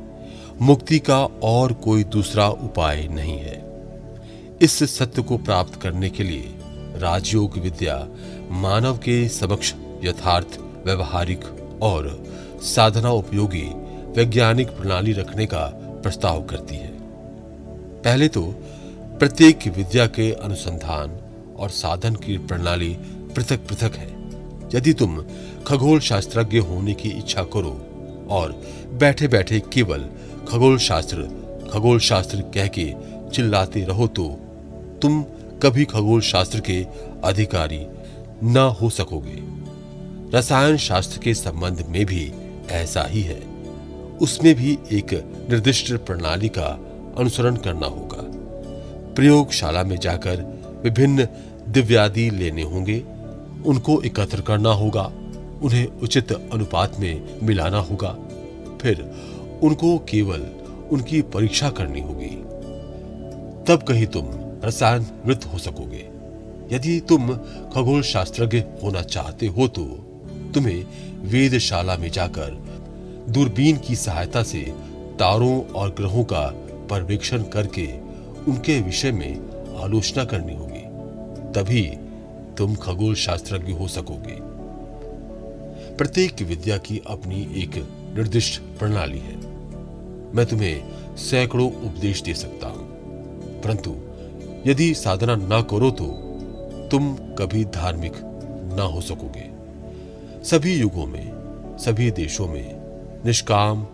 मुक्ति 0.62 0.98
का 0.98 1.24
और 1.42 1.72
कोई 1.72 2.04
दूसरा 2.04 2.48
उपाय 2.48 3.08
नहीं 3.10 3.38
है। 3.38 3.64
इस 4.62 4.98
सत्य 4.98 5.22
को 5.22 5.38
प्राप्त 5.38 5.74
करने 5.74 6.10
के 6.10 6.22
लिए 6.22 6.54
राजयोग 6.96 7.58
विद्या 7.58 8.08
मानव 8.50 8.96
के 8.96 9.28
समक्ष 9.28 9.74
यथार्थ 10.04 10.58
व्यवहारिक 10.86 11.40
और 11.82 12.08
साधना 12.64 13.10
उपयोगी 13.10 13.66
वैज्ञानिक 14.16 14.68
प्रणाली 14.68 15.12
रखने 15.12 15.46
का 15.46 15.64
प्रस्ताव 16.02 16.42
करती 16.42 16.76
है। 16.76 16.88
पहले 18.04 18.28
तो 18.28 18.42
प्रत्येक 19.18 19.66
विद्या 19.76 20.06
के 20.06 20.30
अनुसंधान 20.34 21.18
और 21.58 21.70
साधन 21.70 22.14
की 22.14 22.36
प्रणाली 22.38 22.96
पृथक 23.36 23.66
पृथक 23.68 23.96
है। 23.96 24.08
यदि 24.74 24.92
तुम 24.92 25.20
खगोल 25.66 26.00
शास्त्रज्ञ 26.00 26.58
होने 26.58 26.94
की 26.94 27.08
इच्छा 27.08 27.42
करो 27.54 27.76
और 28.30 28.52
बैठे 28.92 29.28
बैठे 29.28 29.60
केवल 29.72 30.08
खगोल 30.48 30.78
शास्त्र 30.78 31.22
खगोल 31.72 31.98
शास्त्र 31.98 32.40
कह 32.54 32.66
के 32.68 32.92
चिल्लाते 33.34 33.84
रहो 33.84 34.06
तो 34.06 34.28
तुम 35.02 35.22
कभी 35.62 35.84
खगोल 35.84 36.20
शास्त्र 36.20 36.60
के 36.60 36.86
अधिकारी 37.24 37.86
न 38.44 38.56
हो 38.80 38.90
सकोगे। 38.90 39.36
रसायन 40.34 40.76
शास्त्र 40.76 41.18
के 41.18 41.34
संबंध 41.34 41.86
में 41.88 42.06
भी 42.06 42.32
ऐसा 42.70 43.02
ही 43.02 43.22
है। 43.22 43.40
उसमें 44.22 44.54
भी 44.54 44.78
एक 44.92 45.14
निर्दिष्ट 45.50 45.92
प्रणाली 45.92 46.48
का 46.48 46.86
अनुसरण 47.18 47.56
करना 47.56 47.86
होगा। 47.86 48.26
प्रयोगशाला 49.14 49.82
में 49.82 49.96
जाकर 49.96 50.36
विभिन्न 50.84 51.28
दिव्यादि 51.68 52.30
लेने 52.30 52.62
होंगे। 52.62 53.04
उनको 53.66 54.02
एकत्र 54.02 54.40
करना 54.40 54.68
होगा। 54.68 55.02
उन्हें 55.62 55.86
उचित 55.86 56.32
अनुपात 56.32 57.00
में 57.00 57.40
मिलाना 57.42 57.78
होगा। 57.78 58.18
फिर 58.82 59.14
उनको 59.62 59.98
केवल 59.98 60.40
उनकी 60.92 61.22
परीक्षा 61.22 61.70
करनी 61.70 62.00
होगी। 62.00 62.42
तब 63.68 63.82
कहीं 63.82 64.06
तुम 64.06 64.26
रसायन 64.64 65.06
वृत्त 65.26 65.46
हो 65.46 65.58
सकोगे। 65.58 66.08
यदि 66.76 67.00
तुम 67.00 67.28
खगोल 67.74 68.02
शास्त्रज्ञ 68.02 68.58
होना 68.58 69.02
चाहते 69.02 69.46
हो 69.46 69.68
तो 69.68 69.99
तुम्हें 70.52 70.86
वेदशाला 71.20 71.96
में 71.96 72.10
जाकर 72.10 72.64
दूरबीन 73.28 73.76
की 73.76 73.96
सहायता 73.96 74.42
से 74.42 74.74
तारों 75.18 75.64
और 75.64 75.90
ग्रहों 75.90 76.24
का 76.24 76.46
पर्यवेक्षण 76.90 77.42
करके 77.42 77.86
उनके 78.50 78.80
विषय 78.80 79.12
में 79.12 79.36
आलोचना 79.82 80.24
करनी 80.24 80.54
होगी। 80.54 80.80
तभी 81.52 81.82
तुम 82.58 82.74
खगोल 82.74 83.14
शास्त्रज्ञ 83.14 83.72
हो 83.72 83.88
सकोगे। 83.88 84.36
प्रत्येक 85.96 86.42
विद्या 86.42 86.78
की 86.78 87.02
अपनी 87.06 87.42
एक 87.42 87.88
निर्दिष्ट 88.16 88.60
प्रणाली 88.60 89.18
है। 89.18 89.36
मैं 90.34 90.46
तुम्हें 90.46 90.84
सैकड़ों 91.16 91.72
उपदेश 91.72 92.22
दे 92.22 92.34
सकता 92.34 92.66
हूँ। 92.66 92.90
परंतु 93.60 93.96
यदि 94.66 94.94
साधना 94.94 95.36
ना 95.36 95.62
करो 95.62 95.90
तो 95.90 96.04
तुम 96.90 97.14
कभी 97.14 97.64
धार्मिक 97.64 98.12
ना 98.76 98.82
हो 98.82 99.00
सकोगे। 99.00 99.49
सभी 100.44 100.74
युगों 100.74 101.06
में, 101.06 101.32
सभी 101.78 102.10
देशों 102.10 102.46
में 102.48 102.76
निष्काम, 103.26 103.86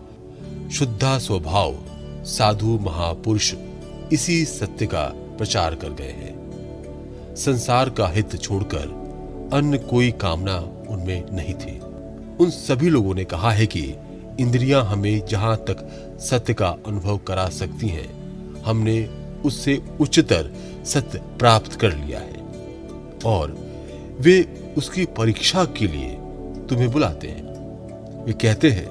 शुद्धा 0.71 1.17
स्वभाव 1.19 1.75
साधु 2.23 2.79
महापुरुष 2.81 3.53
इसी 4.13 4.45
सत्य 4.45 4.85
का 4.85 5.03
प्रचार 5.37 5.75
कर 5.75 5.89
गए 5.89 6.11
हैं। 6.11 7.35
संसार 7.35 7.89
का 7.89 8.07
हित 8.07 8.41
छोड़कर 8.41 8.85
अन्य 9.53 9.77
कोई 9.77 10.11
कामना 10.11 10.57
उनमें 10.89 11.23
नहीं 11.31 11.53
थी। 11.53 11.79
उन 12.39 12.49
सभी 12.49 12.89
लोगों 12.89 13.15
ने 13.15 13.23
कहा 13.23 13.51
है 13.51 13.67
कि 13.67 13.95
इंद्रियाँ 14.39 14.83
हमें 14.83 15.25
जहाँ 15.25 15.57
तक 15.57 15.77
सत्य 16.21 16.53
का 16.53 16.75
अनुभव 16.87 17.17
करा 17.17 17.49
सकती 17.49 17.87
हैं, 17.87 18.13
हमने 18.63 19.09
उससे 19.45 19.81
उच्चतर 20.01 20.53
सत्य 20.85 21.21
प्राप्त 21.39 21.73
कर 21.73 21.95
लिया 21.95 22.19
है। 22.19 22.41
और 23.25 23.57
वे 24.19 24.63
उसकी 24.77 25.05
परीक्षा 25.05 25.65
के 25.65 25.87
लिए 25.87 26.17
तुम्हें 26.69 26.89
बुलाते 26.91 27.27
हैं। 27.27 28.23
वे 28.25 28.33
कहते 28.33 28.69
हैं, 28.71 28.87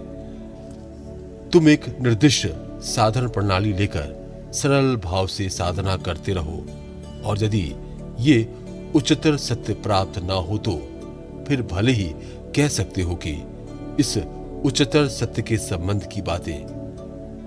तुम 1.52 1.68
एक 1.68 1.84
निर्दिष्ट 2.00 2.46
साधन 2.84 3.28
प्रणाली 3.28 3.72
लेकर 3.72 4.50
सरल 4.54 4.96
भाव 4.96 5.26
से 5.26 5.48
साधना 5.48 5.96
करते 5.96 6.32
रहो, 6.32 6.64
और 7.24 7.42
यदि 7.44 7.64
ये 8.20 8.48
उच्चतर 8.94 9.36
सत्य 9.36 9.74
प्राप्त 9.74 10.18
ना 10.18 10.34
हो 10.34 10.58
तो 10.58 10.76
फिर 11.48 11.62
भले 11.62 11.92
ही 11.92 12.10
कह 12.56 12.68
सकते 12.68 13.02
हो 13.02 13.14
कि 13.16 13.32
इस 14.00 14.16
उच्चतर 14.64 15.08
सत्य 15.08 15.42
के 15.42 15.56
संबंध 15.58 16.08
की 16.12 16.22
बातें 16.22 16.56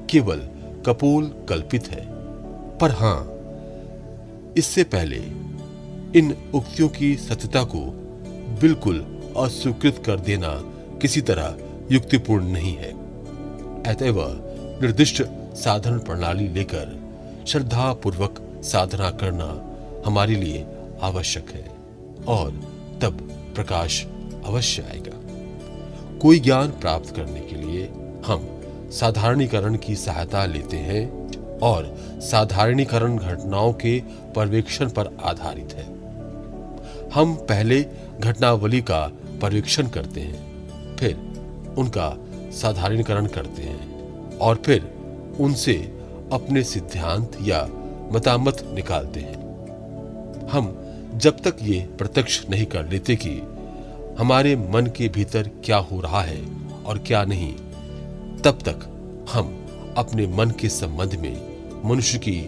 केवल 0.09 0.39
कपोल 0.85 1.25
कल्पित 1.49 1.87
है। 1.87 2.05
पर 2.77 2.91
हाँ, 2.91 3.19
इससे 4.57 4.83
पहले 4.83 5.17
इन 6.19 6.35
उक्तियों 6.53 6.89
की 6.89 7.15
सत्यता 7.17 7.63
को 7.63 7.79
बिल्कुल 8.61 8.99
अस्वीकृत 9.39 10.01
कर 10.05 10.19
देना 10.19 10.49
किसी 11.01 11.21
तरह 11.21 11.57
युक्तिपूर्ण 11.91 12.45
नहीं 12.45 12.75
है। 12.75 12.91
अतएव 13.83 14.21
निर्दिष्ट 14.81 15.21
साधन 15.55 15.99
प्रणाली 15.99 16.47
लेकर 16.47 16.97
श्रद्धा 17.47 17.93
पूर्वक 17.93 18.41
साधना 18.63 19.09
करना 19.11 19.47
हमारे 20.05 20.35
लिए 20.35 20.65
आवश्यक 21.01 21.49
है 21.49 21.65
और 22.25 22.51
तब 23.01 23.27
प्रकाश 23.55 24.05
अवश्य 24.45 24.81
आएगा। 24.81 25.17
कोई 26.19 26.39
ज्ञान 26.39 26.71
प्राप्त 26.71 27.15
करने 27.15 27.39
के 27.39 27.55
लिए 27.55 27.85
हम 28.25 28.47
साधारणीकरण 28.91 29.75
की 29.75 29.95
सहायता 29.95 30.45
लेते 30.45 30.77
हैं 30.77 31.59
और 31.59 31.85
साधारणीकरण 32.21 33.17
घटनाओं 33.17 33.73
के 33.73 33.99
पर्यवेक्षण 34.35 34.89
पर 34.89 35.17
आधारित 35.23 35.73
है। 35.73 35.87
हम 37.13 37.35
पहले 37.49 37.85
घटनावली 38.19 38.81
का 38.81 39.11
पर्यवेक्षण 39.39 39.87
करते 39.87 40.21
हैं, 40.21 40.95
फिर 40.97 41.75
उनका 41.77 42.15
साधारणीकरण 42.51 43.27
करते 43.27 43.61
हैं 43.61 44.37
और 44.37 44.61
फिर 44.65 44.91
उनसे 45.39 45.73
अपने 46.33 46.63
सिद्धांत 46.63 47.37
या 47.41 47.61
मतामत 48.11 48.63
निकालते 48.73 49.19
हैं। 49.19 49.37
हम 50.47 50.75
जब 51.15 51.39
तक 51.39 51.57
ये 51.61 51.79
प्रत्यक्ष 51.97 52.41
नहीं 52.49 52.65
कर 52.65 52.89
लेते 52.89 53.15
कि 53.15 53.29
हमारे 54.19 54.55
मन 54.55 54.91
के 54.97 55.07
भीतर 55.07 55.49
क्या 55.65 55.77
हो 55.77 55.99
रहा 56.01 56.21
है 56.21 56.41
और 56.85 56.97
क्या 56.97 57.23
नहीं, 57.23 57.53
तब 58.43 58.59
तक 58.65 58.85
हम 59.31 59.55
अपने 59.97 60.27
मन 60.27 60.51
के 60.51 60.69
संबंध 60.69 61.15
में, 61.15 61.35
मनुष्य 61.85 62.17
की 62.17 62.39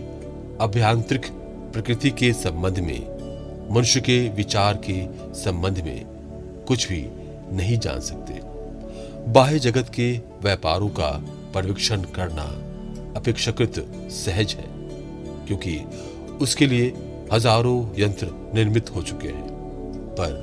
अभ्यांतरिक 0.62 1.26
प्रकृति 1.74 2.10
के 2.12 2.32
संबंध 2.34 2.80
में, 2.80 3.00
मनुष्य 3.72 4.02
के 4.02 4.18
विचार 4.30 4.82
के 4.90 5.06
संबंध 5.34 5.80
में 5.80 6.06
कुछ 6.72 6.88
भी 6.90 7.06
नहीं 7.56 7.78
जान 7.80 8.00
सकते। 8.00 8.40
बाह्य 9.32 9.60
जगत 9.60 9.90
के 9.90 10.12
व्यापारों 10.44 10.90
का 10.90 11.10
पर्यवेक्षण 11.54 12.04
करना 12.16 12.44
अपेक्षाकृत 13.18 13.74
सहज 14.12 14.54
है, 14.54 14.66
क्योंकि 15.48 15.78
उसके 16.42 16.68
लिए 16.68 16.94
हज़ारों 17.34 17.80
यंत्र 18.00 18.28
निर्मित 18.54 18.90
हो 18.96 19.02
चुके 19.02 19.28
हैं। 19.28 19.50
पर 20.20 20.34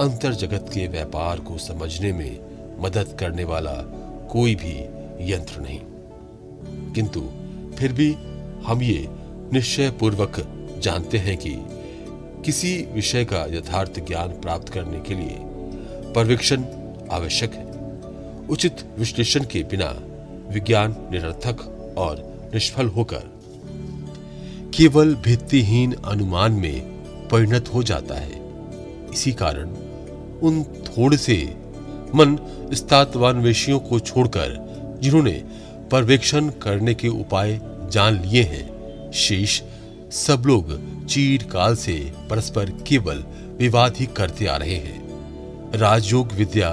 अंतर 0.00 0.34
जगत 0.34 0.70
के 0.74 0.86
व्यापार 0.88 1.40
को 1.40 1.58
समझने 1.58 2.12
में 2.12 2.38
मदद 2.80 3.16
करने 3.20 3.44
वाला 3.44 3.74
कोई 4.32 4.54
भी 4.54 4.74
यंत्र 5.32 5.60
नहीं। 5.60 5.80
किंतु 6.92 7.20
फिर 7.78 7.92
भी 7.92 8.12
हम 8.66 8.82
ये 8.82 9.06
निश्चय 9.52 9.90
पूर्वक 9.90 10.40
जानते 10.78 11.18
हैं 11.18 11.36
कि 11.36 11.56
किसी 12.46 12.88
विषय 12.92 13.24
का 13.24 13.44
यथार्थ 13.44 13.98
ज्ञान 14.06 14.28
प्राप्त 14.28 14.68
करने 14.68 15.00
के 15.00 15.14
लिए 15.14 15.36
पर्यवेक्षण 16.12 16.64
आवश्यक 17.10 17.54
है। 17.54 17.64
उचित 18.46 18.76
विश्लेषण 18.98 19.44
के 19.44 19.62
बिना 19.62 19.88
विज्ञान 20.52 20.96
निरर्थक 21.10 21.60
और 21.98 22.50
निष्फल 22.54 22.86
होकर 22.86 23.22
केवल 24.76 25.14
भित्तिहीन 25.14 25.92
अनुमान 25.92 26.52
में 26.52 26.80
परिणत 27.28 27.68
हो 27.74 27.82
जाता 27.82 28.14
है। 28.14 28.40
इसी 29.12 29.32
कारण 29.32 29.70
उन 30.38 30.62
थोड़े 30.62 31.16
से 31.16 31.56
मन 32.14 32.38
स्तात्वान्वेषियों 32.72 33.78
को 33.78 34.00
छोड़कर 34.00 34.58
जिन्होंने 35.02 35.42
पर्यवेक्षण 35.92 36.48
करने 36.48 36.94
के 36.94 37.08
उपाय 37.08 37.60
जान 37.92 38.22
लिए 38.22 38.42
हैं, 38.42 39.10
शेष 39.12 39.62
सब 40.12 40.42
लोग 40.46 40.95
चीर 41.08 41.42
काल 41.42 41.76
से 41.76 42.12
परस्पर 42.30 42.70
केवल 42.70 43.24
विवाद 43.58 43.96
ही 43.96 44.06
करते 44.06 44.46
आ 44.46 44.56
रहे 44.56 44.76
हैं। 44.76 45.06
राजयोग 45.74 46.32
विद्या 46.32 46.70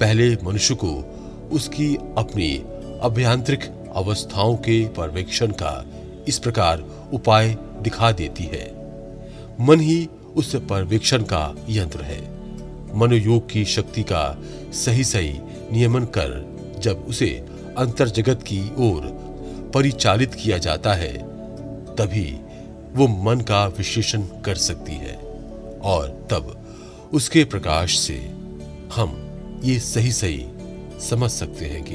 पहले 0.00 0.36
मनुष्य 0.44 0.74
को 0.74 1.16
उसकी 1.52 1.96
अपनी 1.96 2.56
अभ्यांतरिक 3.02 3.64
अवस्थाओं 3.94 4.56
के 4.56 4.88
पर्यवेक्षण 4.88 5.46
का 5.46 5.86
इस 6.28 6.38
प्रकार 6.38 6.84
उपाय 7.12 7.56
दिखा 7.82 8.12
देती 8.12 8.44
है। 8.44 8.72
मन 9.60 9.80
ही 9.80 10.08
उस 10.36 10.56
पर्यवेक्षण 10.56 11.22
का 11.22 11.54
यंत्र 11.68 12.00
है। 12.00 12.40
मनोयोग 12.98 13.50
की 13.50 13.64
शक्ति 13.64 14.02
का 14.02 14.38
सही 14.72 15.04
सही 15.04 15.38
नियमन 15.72 16.04
कर 16.04 16.46
जब 16.78 17.04
उसे 17.08 17.46
अंतर 17.78 18.08
जगत 18.08 18.42
की 18.42 18.60
ओर 18.60 19.02
परिचालित 19.74 20.34
किया 20.34 20.58
जाता 20.58 20.94
है, 20.94 21.12
तभी 21.96 22.39
वो 22.92 23.08
मन 23.08 23.40
का 23.40 23.66
विश्लेषण 23.66 24.22
कर 24.22 24.54
सकती 24.54 24.92
है 24.92 25.16
और 25.82 26.26
तब 26.30 26.64
उसके 27.12 27.44
प्रकाश 27.44 27.98
से 27.98 28.16
हम 28.94 29.26
ये 29.64 29.80
सही 29.80 30.12
सही 30.12 30.46
समझ 31.00 31.30
सकते 31.30 31.64
हैं 31.64 31.82
कि 31.82 31.94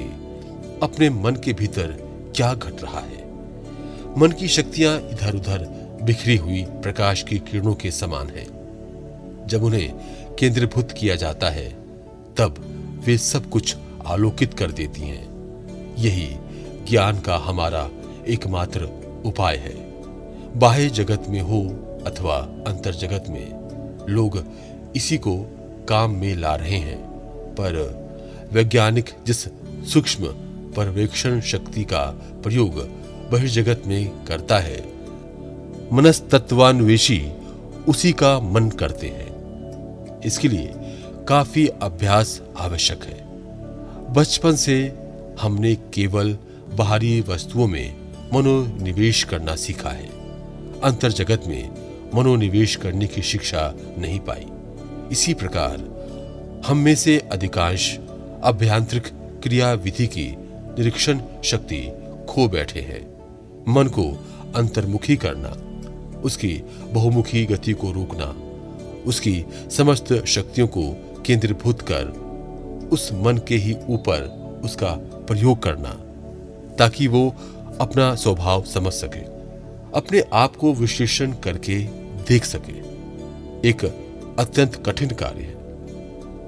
अपने 0.83 1.09
मन 1.09 1.35
के 1.35 1.53
भीतर 1.53 1.87
क्या 2.35 2.53
घट 2.53 2.83
रहा 2.83 2.99
है। 2.99 3.25
मन 4.17 4.35
की 4.39 4.47
शक्तियाँ 4.47 4.97
इधर 4.97 5.35
उधर 5.35 5.85
बिखरी 6.03 6.37
हुई 6.37 6.63
प्रकाश 6.63 7.23
की 7.23 7.39
किरणों 7.39 7.73
के 7.73 7.91
समान 7.91 8.27
हैं। 8.27 8.55
जब 9.47 9.63
उन्हें 9.63 9.93
केंद्रीभूत 10.39 10.91
किया 10.91 11.15
जाता 11.15 11.49
है, 11.49 11.69
तब 12.37 12.55
वे 13.05 13.17
सब 13.17 13.49
कुछ 13.49 13.75
आलोकित 14.05 14.53
कर 14.53 14.71
देती 14.71 15.01
हैं। 15.01 15.35
यही 15.99 16.37
ज्ञान 16.89 17.19
का 17.19 17.37
हमारा 17.37 17.89
एकमात्र 18.27 18.83
उपाय 19.25 19.57
है। 19.57 19.84
बाह्य 20.55 20.89
जगत 20.89 21.23
में 21.29 21.41
हो 21.41 21.61
अथवा 22.07 22.35
अंतर 22.67 22.95
जगत 22.95 23.25
में, 23.29 23.65
लोग 24.09 24.43
इसी 24.95 25.17
को 25.17 25.37
काम 25.89 26.11
में 26.11 26.35
ला 26.35 26.55
रहे 26.55 26.77
हैं। 26.77 26.97
पर 27.51 28.05
वैज्ञानिक 28.53 29.09
जिस 29.27 29.43
सूक्ष्म 29.93 30.25
पर्यवेक्षण 30.75 31.41
शक्ति 31.41 31.83
का 31.83 32.01
प्रयोग 32.43 32.75
बहिर्जगत 33.31 33.83
में 33.87 34.25
करता 34.25 34.59
है, 34.59 34.85
मनस्तत्वान्वेषी 35.93 37.31
उसी 37.87 38.11
का 38.11 38.39
मन 38.39 38.69
करते 38.69 39.07
हैं। 39.07 39.35
इसके 40.21 40.47
लिए 40.47 40.73
काफ़ी 41.27 41.67
अभ्यास 41.67 42.41
आवश्यक 42.57 43.03
है। 43.03 43.25
बचपन 44.13 44.55
से 44.55 44.93
हमने 45.41 45.75
केवल 45.75 46.37
बाहरी 46.75 47.21
वस्तुओं 47.21 47.67
में 47.67 47.95
मनोनिवेश 48.33 49.23
करना 49.23 49.55
सीखा 49.55 49.89
है। 49.89 50.14
अंतर 50.85 51.11
जगत 51.11 51.43
में 51.47 51.69
मनोनिवेश 52.15 52.75
करने 52.75 53.07
की 53.07 53.21
शिक्षा 53.21 53.73
नहीं 53.97 54.19
पाई। 54.19 54.45
इसी 55.11 55.33
प्रकार, 55.33 55.77
हम 56.67 56.77
में 56.77 56.95
से 56.95 57.19
अधिकांश 57.31 57.97
अभ्यांतरिक 58.43 59.07
क्रिया 59.43 59.73
विधि 59.73 60.07
की 60.07 60.35
निरीक्षण 60.39 61.19
शक्ति 61.43 61.91
खो 62.29 62.47
बैठे 62.47 62.79
हैं। 62.79 63.15
मन 63.67 63.87
को 63.87 64.25
अंतर्मुखी 64.55 65.15
करना, 65.15 65.49
उसकी 66.21 66.61
बहुमुखी 66.91 67.45
गति 67.45 67.73
को 67.73 67.91
रोकना, 67.91 68.35
उसकी 69.05 69.45
समस्त 69.71 70.25
शक्तियों 70.25 70.67
को 70.67 70.83
केंद्रीभूत 71.25 71.81
कर, 71.81 72.05
उस 72.91 73.13
मन 73.13 73.37
के 73.37 73.55
ही 73.55 73.75
ऊपर 73.89 74.21
उसका 74.63 74.91
प्रयोग 75.27 75.63
करना, 75.63 75.89
ताकि 76.75 77.07
वो 77.07 77.35
अपना 77.81 78.15
स्वभाव 78.15 78.63
समझ 78.63 78.93
सके। 78.93 79.34
अपने 79.95 80.23
आप 80.33 80.55
को 80.55 80.73
विश्लेषण 80.73 81.31
करके 81.31 81.79
देख 82.27 82.45
सके। 82.45 82.95
एक 83.69 83.85
अत्यंत 84.39 84.83
कठिन 84.85 85.09
कार्य 85.09 85.41
है। 85.41 85.55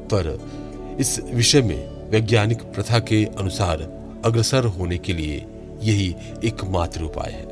पर 0.05 0.51
इस 0.99 1.19
विषय 1.19 1.61
में 1.61 2.09
वैज्ञानिक 2.09 2.61
प्रथा 2.61 2.99
के 2.99 3.25
अनुसार 3.25 3.81
अग्रसर 4.25 4.65
होने 4.65 4.97
के 4.97 5.13
लिए 5.13 5.45
यही 5.83 6.15
एकमात्र 6.45 7.01
उपाय 7.03 7.31
है। 7.31 7.47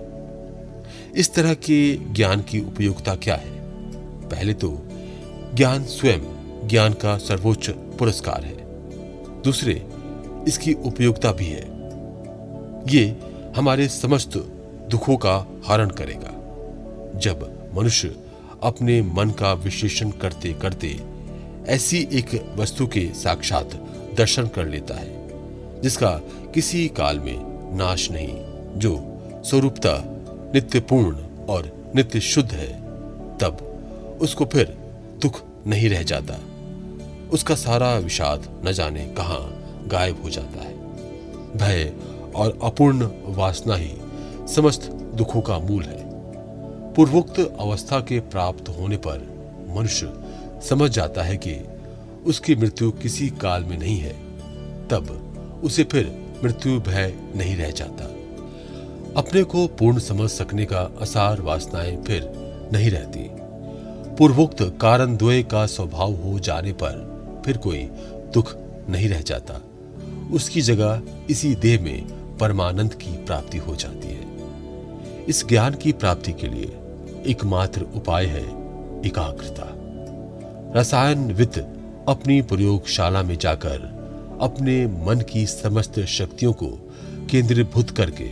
इस 1.15 1.33
तरह 1.33 1.53
के 1.53 1.93
ज्ञान 1.93 2.41
की 2.41 2.59
उपयोगिता 2.59 3.15
क्या 3.15 3.35
है? 3.35 3.51
पहले 4.29 4.53
तो 4.53 4.81
ज्ञान 5.53 5.83
स्वयं 5.85 6.19
ज्ञान 6.67 6.93
का 6.93 7.17
सर्वोच्च 7.17 7.69
पुरस्कार 7.69 8.43
है। 8.43 8.57
दूसरे, 9.41 9.85
इसकी 10.47 10.73
उपयोगिता 10.73 11.31
भी 11.31 11.45
है। 11.45 11.63
ये 12.87 13.17
हमारे 13.55 13.87
समस्त 13.87 14.51
दुखों 14.89 15.17
का 15.17 15.47
हरण 15.67 15.89
करेगा। 15.89 16.31
जब 17.19 17.69
मनुष्य 17.75 18.15
अपने 18.63 19.01
मन 19.01 19.29
का 19.29 19.53
विश्लेषण 19.53 20.11
करते 20.11 20.53
करते 20.53 20.99
ऐसी 21.67 22.07
एक 22.13 22.53
वस्तु 22.57 22.87
के 22.87 23.09
साक्षात 23.13 23.69
दर्शन 24.17 24.47
कर 24.47 24.65
लेता 24.65 24.95
है, 24.95 25.29
जिसका 25.81 26.09
किसी 26.53 26.87
काल 26.87 27.19
में 27.19 27.37
नाश 27.77 28.11
नहीं, 28.11 28.35
जो 28.79 29.19
स्वरूपता 29.45 29.97
नित्य 30.53 30.79
पूर्ण 30.79 31.15
और 31.45 31.91
नित्य 31.95 32.19
शुद्ध 32.19 32.51
है, 32.51 32.73
तब 33.37 33.71
उसको 34.21 34.45
फिर 34.45 34.77
दुख 35.21 35.41
नहीं 35.67 35.89
रह 35.89 36.03
जाता। 36.03 36.39
उसका 37.31 37.55
सारा 37.55 37.95
विषाद 37.95 38.63
न 38.65 38.71
जाने 38.71 39.05
कहाँ 39.05 39.61
गायब 39.87 40.23
हो 40.23 40.29
जाता 40.29 40.61
है। 40.61 40.73
भय 41.57 41.93
और 42.35 42.59
अपूर्ण 42.63 43.09
वासना 43.25 43.75
ही 43.75 43.91
समस्त 44.47 44.91
दुखों 44.91 45.41
का 45.41 45.59
मूल 45.59 45.83
है। 45.83 46.05
पूर्वोक्त 46.93 47.55
अवस्था 47.59 47.99
के 47.99 48.19
प्राप्त 48.19 48.69
होने 48.69 48.97
पर 48.97 49.35
मनुष्य 49.69 50.13
समझ 50.69 50.91
जाता 50.91 51.23
है 51.23 51.37
कि 51.37 51.67
उसकी 52.25 52.55
मृत्यु 52.55 52.91
किसी 52.91 53.29
काल 53.29 53.63
में 53.63 53.77
नहीं 53.77 53.97
है, 53.97 54.13
तब 54.87 55.21
उसे 55.63 55.83
फिर 55.83 56.25
मृत्यु 56.43 56.79
भय 56.79 57.13
नहीं 57.35 57.55
रह 57.55 57.71
जाता। 57.71 58.03
अपने 59.17 59.43
को 59.43 59.67
पूर्ण 59.67 59.99
समझ 59.99 60.29
सकने 60.29 60.65
का 60.65 60.79
असार 61.01 61.41
वासनाएँ 61.41 62.03
फिर 62.03 62.31
नहीं 62.73 62.91
रहती। 62.91 63.29
पूर्वोक्त 64.15 64.77
कारण 64.81 65.17
द्वय 65.17 65.43
का 65.43 65.65
स्वभाव 65.65 66.13
हो 66.13 66.39
जाने 66.39 66.71
पर 66.71 67.15
फिर 67.45 67.57
कोई 67.57 67.89
दुख 68.33 68.55
नहीं 68.89 69.09
रह 69.09 69.21
जाता। 69.21 69.61
उसकी 70.33 70.61
जगह 70.61 71.01
इसी 71.29 71.55
देह 71.55 71.81
में 71.81 72.07
परमानंद 72.37 72.93
की 72.93 73.25
प्राप्ति 73.25 73.57
हो 73.57 73.75
जाती 73.75 74.07
है। 74.07 74.24
इस 75.29 75.47
ज्ञान 75.47 75.73
की 75.73 75.91
प्राप्ति 75.91 76.31
के 76.31 76.47
लिए 76.47 76.77
एकमात्र 77.27 77.81
उपाय 77.95 78.25
है 78.25 78.43
एकाग्रता। 79.05 79.67
रसायन 80.79 81.31
वित्त 81.31 81.59
अपनी 82.07 82.41
प्रयोगशाला 82.41 83.23
में 83.23 83.37
जाकर 83.37 83.77
अपने 84.41 84.85
मन 84.87 85.21
की 85.21 85.45
समस्त 85.45 85.99
शक्तियों 85.99 86.53
को 86.53 86.67
केंद्रीभूत 87.31 87.89
करके 87.89 88.29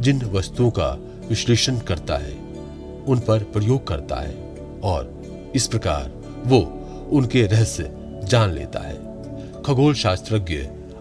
जिन 0.00 0.22
वस्तुओं 0.24 0.70
का 0.70 0.88
विश्लेषण 1.28 1.78
करता 1.78 2.16
है, 2.16 2.32
उन 3.06 3.18
पर 3.18 3.42
प्रयोग 3.42 3.86
करता 3.86 4.16
है 4.16 4.34
और 4.84 5.22
इस 5.54 5.66
प्रकार 5.66 6.12
वो 6.46 6.60
उनके 7.12 7.46
रहस्य 7.46 7.90
जान 8.24 8.50
लेता 8.50 8.80
है। 8.80 8.96
खगोल 9.62 9.94
शास्त्रज्ञ 9.94 10.56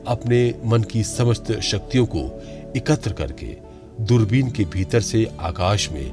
अपने 0.08 0.54
मन 0.66 0.84
की 0.84 1.04
समस्त 1.04 1.52
शक्तियों 1.60 2.06
को 2.06 2.44
एकत्र 2.78 3.14
करके 3.14 3.65
दूरबीन 4.00 4.52
के 4.52 4.64
भीतर 4.66 5.02
से 5.02 5.26
आकाश 5.40 5.90
में 5.92 6.10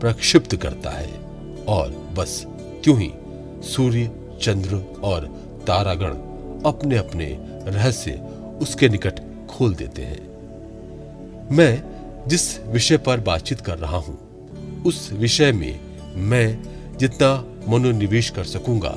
प्रक्षिप्त 0.00 0.56
करता 0.56 0.90
है 0.90 1.08
और 1.68 1.90
बस 2.18 2.44
क्यों 2.84 2.98
ही 3.00 3.10
सूर्य, 3.64 4.10
चंद्र 4.42 4.76
और 5.02 5.26
तारागण 5.66 6.14
अपने 6.66 6.96
अपने 6.96 7.26
रहस्य 7.66 8.12
उसके 8.62 8.88
निकट 8.88 9.20
खोल 9.48 9.74
देते 9.74 10.02
हैं। 10.02 10.28
मैं 11.52 11.82
जिस 12.28 12.64
विषय 12.66 12.98
पर 12.98 13.20
बातचीत 13.20 13.60
कर 13.60 13.78
रहा 13.78 13.96
हूँ, 13.96 14.18
उस 14.86 15.12
विषय 15.12 15.52
में 15.52 15.80
मैं 16.16 16.96
जितना 16.98 17.32
मनोनिवेश 17.68 18.30
कर 18.30 18.44
सकूँगा, 18.44 18.96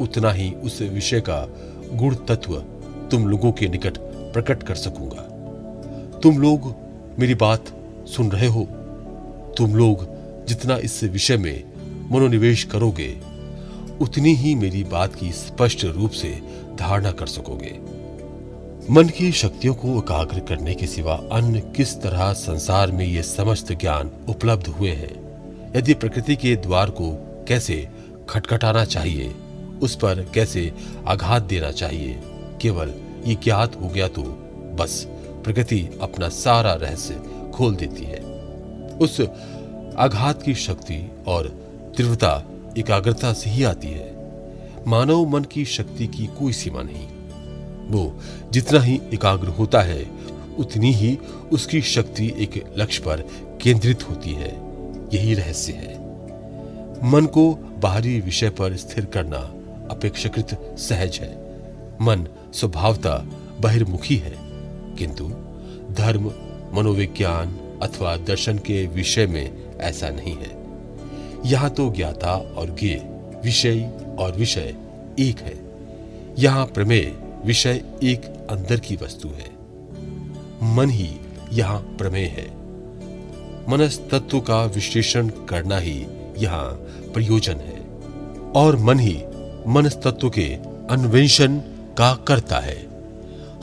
उतना 0.00 0.30
ही 0.30 0.50
उस 0.54 0.80
विषय 0.82 1.20
का 1.20 1.46
गुण 1.92 2.14
तत्व 2.14 2.54
तुम 3.10 3.26
लोगों 3.28 3.52
के 3.52 3.68
निकट 3.68 3.98
प्रकट 4.32 4.62
कर 4.62 4.74
सकूँगा। 4.74 5.22
तुम 6.20 6.38
लोग 6.38 6.74
मेरी 7.20 7.34
बात 7.34 7.64
सुन 8.08 8.30
रहे 8.30 8.46
हो। 8.46 8.62
तुम 9.58 9.74
लोग 9.74 10.06
जितना 10.46 10.76
इस 10.76 11.02
विषय 11.04 11.36
में 11.36 11.64
मनोनिवेश 12.10 12.62
करोगे, 12.64 13.08
उतनी 14.00 14.34
ही 14.34 14.54
मेरी 14.54 14.84
बात 14.84 15.14
की 15.14 15.30
स्पष्ट 15.32 15.84
रूप 15.84 16.10
से 16.10 16.28
धारणा 16.78 17.12
कर 17.12 17.26
सकोगे। 17.26 17.78
मन 18.90 19.08
की 19.08 19.30
शक्तियों 19.32 19.74
को 19.74 19.98
एकाग्र 19.98 20.40
करने 20.40 20.74
के 20.74 20.86
सिवा 20.86 21.14
अन्य 21.32 21.60
किस 21.76 21.94
तरह 22.02 22.32
संसार 22.32 22.92
में 22.92 23.06
ये 23.06 23.22
समस्त 23.22 23.72
ज्ञान 23.72 24.10
उपलब्ध 24.28 24.66
हुए 24.68 24.90
हैं, 24.90 25.14
यदि 25.76 25.94
प्रकृति 25.94 26.36
के 26.36 26.56
द्वार 26.56 26.90
को 26.90 27.12
कैसे 27.48 27.88
खटखटाना 28.28 28.84
चाहिए, 28.84 29.32
उस 29.82 29.96
पर 29.96 30.26
कैसे 30.34 30.72
आघात 31.06 31.42
देना 31.42 31.70
चाहिए, 31.72 32.20
केवल 32.62 32.94
ये 33.26 33.34
ज्ञात 33.34 33.80
हो 33.82 33.88
गया 33.88 34.08
तो 34.08 34.22
बस। 34.78 35.06
प्रकृति 35.44 35.88
अपना 36.00 36.28
सारा 36.28 36.72
रहस्य 36.72 37.14
खोल 37.54 37.76
देती 37.76 38.04
है। 38.04 38.20
उस 38.98 39.20
आघात 39.96 40.42
की 40.42 40.54
शक्ति 40.54 41.10
और 41.26 41.48
तीव्रता, 41.96 42.44
एकाग्रता 42.78 43.32
से 43.32 43.50
ही 43.50 43.64
आती 43.64 43.88
है। 43.88 44.16
मानव 44.86 45.24
मन 45.24 45.44
की 45.44 45.64
शक्ति 45.64 46.06
की 46.06 46.26
कोई 46.26 46.52
सीमा 46.52 46.82
नहीं। 46.82 47.06
वो 47.88 48.20
जितना 48.52 48.80
ही 48.80 49.00
एकाग्र 49.14 49.48
होता 49.48 49.80
है, 49.80 50.10
उतनी 50.58 50.92
ही 50.92 51.18
उसकी 51.52 51.82
शक्ति 51.82 52.34
एक 52.38 52.74
लक्ष्य 52.78 53.02
पर 53.02 53.24
केंद्रित 53.62 54.10
होती 54.10 54.30
है। 54.30 54.70
यही 55.14 55.34
रहस्य 55.34 55.72
है। 55.72 55.94
मन 57.10 57.26
को 57.26 57.54
बाहरी 57.54 58.20
विषय 58.20 58.50
पर 58.50 58.76
स्थिर 58.76 59.04
करना 59.04 59.54
अपेक्षाकृत 59.90 60.76
सहज 60.78 61.18
है। 61.22 61.38
मन 62.02 62.26
स्वभावता 62.54 63.26
बहिर्मुखी 63.60 64.16
है। 64.16 64.39
किंतु 65.00 65.24
धर्म, 65.94 66.32
मनोविज्ञान 66.74 67.78
अथवा 67.82 68.16
दर्शन 68.16 68.58
के 68.58 68.86
विषय 68.86 69.26
में 69.26 69.78
ऐसा 69.78 70.08
नहीं 70.08 70.34
है। 70.34 70.60
यहाँ 71.46 71.70
तो 71.70 71.92
ज्ञाता 71.92 72.34
और 72.34 72.76
ज्ञे 72.80 72.96
विषय 73.44 73.90
और 74.18 74.36
विषय 74.36 74.74
एक 75.18 75.38
है। 75.38 75.58
यहाँ 76.38 76.66
प्रमेय, 76.66 77.16
विषय 77.44 77.84
एक 78.02 78.24
अंदर 78.50 78.80
की 78.80 78.96
वस्तु 78.96 79.28
है। 79.28 79.50
मन 80.76 80.90
ही 80.90 81.16
यहाँ 81.52 81.78
प्रमेय 81.78 82.26
है। 82.26 82.48
मनस 83.68 84.00
तत्व 84.10 84.40
का 84.40 84.64
विश्लेषण 84.64 85.28
करना 85.28 85.78
ही 85.78 86.06
यहाँ 86.38 86.70
प्रयोजन 87.14 87.54
है। 87.54 87.80
और 88.52 88.76
मन 88.76 88.98
ही 88.98 89.24
मनस 89.68 89.94
तत्व 89.94 90.30
के 90.30 90.54
अन्वेषण 90.90 91.58
का 91.98 92.14
करता 92.14 92.58
है। 92.58 92.88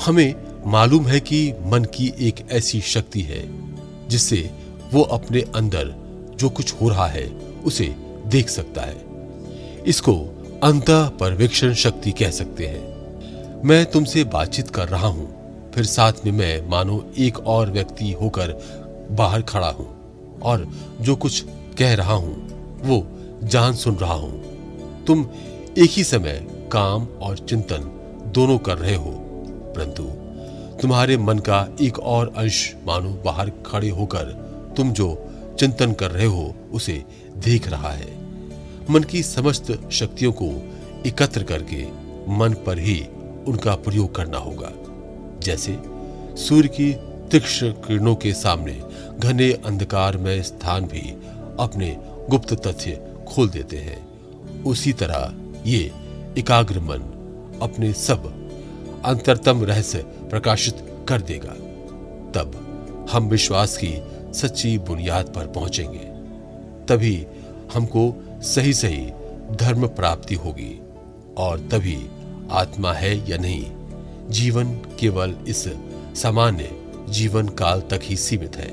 हमें 0.05 0.46
मालूम 0.67 1.05
है 1.07 1.19
कि 1.19 1.37
मन 1.65 1.83
की 1.83 2.07
एक 2.19 2.39
ऐसी 2.51 2.79
शक्ति 2.81 3.21
है, 3.21 3.41
जिससे 4.09 4.37
वो 4.93 5.01
अपने 5.03 5.41
अंदर 5.55 5.93
जो 6.39 6.49
कुछ 6.49 6.73
हो 6.73 6.89
रहा 6.89 7.05
है, 7.07 7.25
उसे 7.65 7.85
देख 8.25 8.49
सकता 8.49 8.81
है। 8.81 9.83
इसको 9.83 10.13
अंत 10.63 10.89
पर्यवेक्षण 11.19 11.73
शक्ति 11.73 12.11
कह 12.11 12.31
सकते 12.31 12.65
हैं। 12.65 13.61
मैं 13.63 13.85
तुमसे 13.85 14.23
बातचीत 14.23 14.69
कर 14.69 14.87
रहा 14.87 15.07
हूँ, 15.07 15.29
फिर 15.75 15.85
साथ 15.85 16.25
में 16.25 16.31
मैं 16.31 16.69
मानो 16.69 17.03
एक 17.17 17.39
और 17.39 17.71
व्यक्ति 17.71 18.11
होकर 18.11 18.53
बाहर 19.11 19.41
खड़ा 19.41 19.69
हूँ, 19.69 19.89
और 20.41 20.67
जो 21.01 21.15
कुछ 21.15 21.43
कह 21.79 21.95
रहा 21.95 22.13
हूँ, 22.13 22.35
वो 22.81 23.05
जान 23.43 23.73
सुन 23.75 23.95
रहा 23.95 24.13
हूँ। 24.13 25.05
तुम 25.05 25.27
एक 25.77 25.89
ही 25.89 26.03
समय 26.03 26.45
काम 26.71 27.07
और 27.21 27.37
चिंतन 27.39 27.91
दोनों 28.27 28.57
कर 28.59 28.77
रहे 28.77 28.95
हो, 28.95 29.11
परंतु 29.75 30.09
तुम्हारे 30.81 31.17
मन 31.17 31.39
का 31.39 31.67
एक 31.81 31.99
और 31.99 32.33
अंश 32.37 32.75
मानो 32.87 33.09
बाहर 33.09 33.51
खड़े 33.65 33.89
होकर 33.89 34.23
तुम 34.77 34.91
जो 34.91 35.27
चिंतन 35.59 35.93
कर 35.93 36.11
रहे 36.11 36.25
हो, 36.25 36.55
उसे 36.73 37.03
देख 37.37 37.67
रहा 37.67 37.91
है। 37.91 38.17
मन 38.89 39.03
की 39.03 39.23
समस्त 39.23 39.89
शक्तियों 39.91 40.31
को 40.31 40.73
एकत्र 41.05 41.43
करके 41.43 41.85
मन 42.29 42.55
पर 42.65 42.79
ही 42.79 43.05
उनका 43.47 43.75
प्रयोग 43.75 44.15
करना 44.15 44.37
होगा। 44.37 44.71
जैसे 45.39 45.79
सूर्य 46.35 46.67
की 46.67 46.93
तीक्ष्ण 47.31 47.71
किरणों 47.71 48.15
के 48.15 48.33
सामने 48.33 48.81
घने 49.19 49.51
अंधकार 49.51 50.17
में 50.17 50.43
स्थान 50.43 50.85
भी 50.85 51.13
अपने 51.59 51.97
गुप्त 52.29 52.53
तथ्य 52.53 53.07
खोल 53.27 53.49
देते 53.49 53.77
हैं। 53.77 54.07
उसी 54.63 54.93
तरह 54.93 55.33
ये 55.65 55.91
एकाग्र 56.37 56.79
मन 56.79 57.13
अपने 57.61 57.93
सब 57.93 58.36
अंतरतम 59.05 59.63
रहस्य 59.63 59.99
प्रकाशित 60.29 60.77
कर 61.09 61.21
देगा। 61.21 61.53
तब 62.33 63.07
हम 63.11 63.27
विश्वास 63.27 63.77
की 63.77 63.93
सच्ची 64.33 64.77
बुनियाद 64.79 65.25
पर 65.25 65.47
पहुँचेंगे। 65.47 66.05
तभी 66.87 67.25
हमको 67.73 68.13
सही 68.43 68.73
सही 68.73 69.05
धर्म 69.51 69.87
प्राप्ति 69.87 70.35
होगी 70.35 70.79
और 71.37 71.59
तभी 71.71 71.97
आत्मा 72.51 72.93
है 72.93 73.15
या 73.29 73.37
नहीं, 73.37 73.65
जीवन 74.29 74.73
केवल 74.99 75.35
इस 75.47 75.63
सामान्य 76.15 76.69
जीवन 77.09 77.47
काल 77.49 77.81
तक 77.81 77.99
ही 78.03 78.15
सीमित 78.15 78.55
है, 78.55 78.69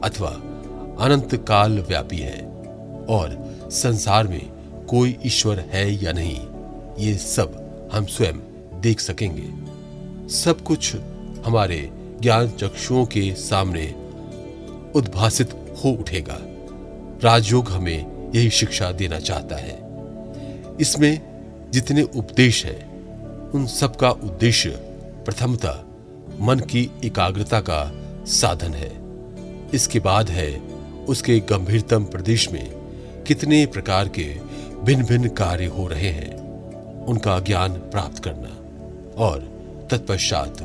अथवा 0.00 0.30
अनंत 1.00 1.34
काल 1.48 1.78
व्यापी 1.78 2.18
है 2.18 2.40
और 3.10 3.36
संसार 3.72 4.28
में 4.28 4.50
कोई 4.90 5.16
ईश्वर 5.26 5.60
है 5.72 5.90
या 6.04 6.12
नहीं, 6.12 6.40
ये 6.98 7.16
सब 7.18 7.90
हम 7.92 8.06
स्वयं 8.06 8.40
देख 8.80 9.00
सकेंगे। 9.00 9.68
सब 10.34 10.60
कुछ 10.60 10.96
हमारे 11.46 11.90
ज्ञान 12.22 12.50
चक्षुओं 12.50 13.06
के 13.06 13.34
सामने 13.34 13.94
उद्भासित 14.94 15.52
हो 15.52 15.90
उठेगा। 15.90 16.38
राजयोग 17.24 17.68
हमें 17.68 18.32
यही 18.34 18.50
शिक्षा 18.50 18.92
देना 18.92 19.18
चाहता 19.18 19.56
है। 19.56 19.78
इसमें 20.80 21.20
जितने 21.70 22.02
उपदेश 22.02 22.66
हैं, 22.66 22.88
उन 23.50 23.66
सब 23.66 23.96
का 23.96 24.10
उद्देश्य 24.10 24.70
प्रथमता 25.24 25.84
मन 26.40 26.58
की 26.58 26.90
एकाग्रता 27.04 27.60
का 27.60 27.92
साधन 28.26 28.74
है। 28.74 28.92
इसके 29.74 30.00
बाद 30.00 30.30
है 30.30 30.60
उसके 31.08 31.40
गंभीरतम 31.40 32.04
प्रदेश 32.04 32.52
में 32.52 32.70
कितने 33.26 33.66
प्रकार 33.66 34.08
के 34.08 34.40
भिन्न 34.84 35.04
भिन्न 35.04 35.28
कार्य 35.28 35.66
हो 35.66 35.86
रहे 35.86 36.08
हैं, 36.08 36.38
उनका 37.04 37.40
ज्ञान 37.40 37.72
प्राप्त 37.72 38.24
करना। 38.24 38.57
और 39.18 39.40
तत्पश्चात 39.90 40.62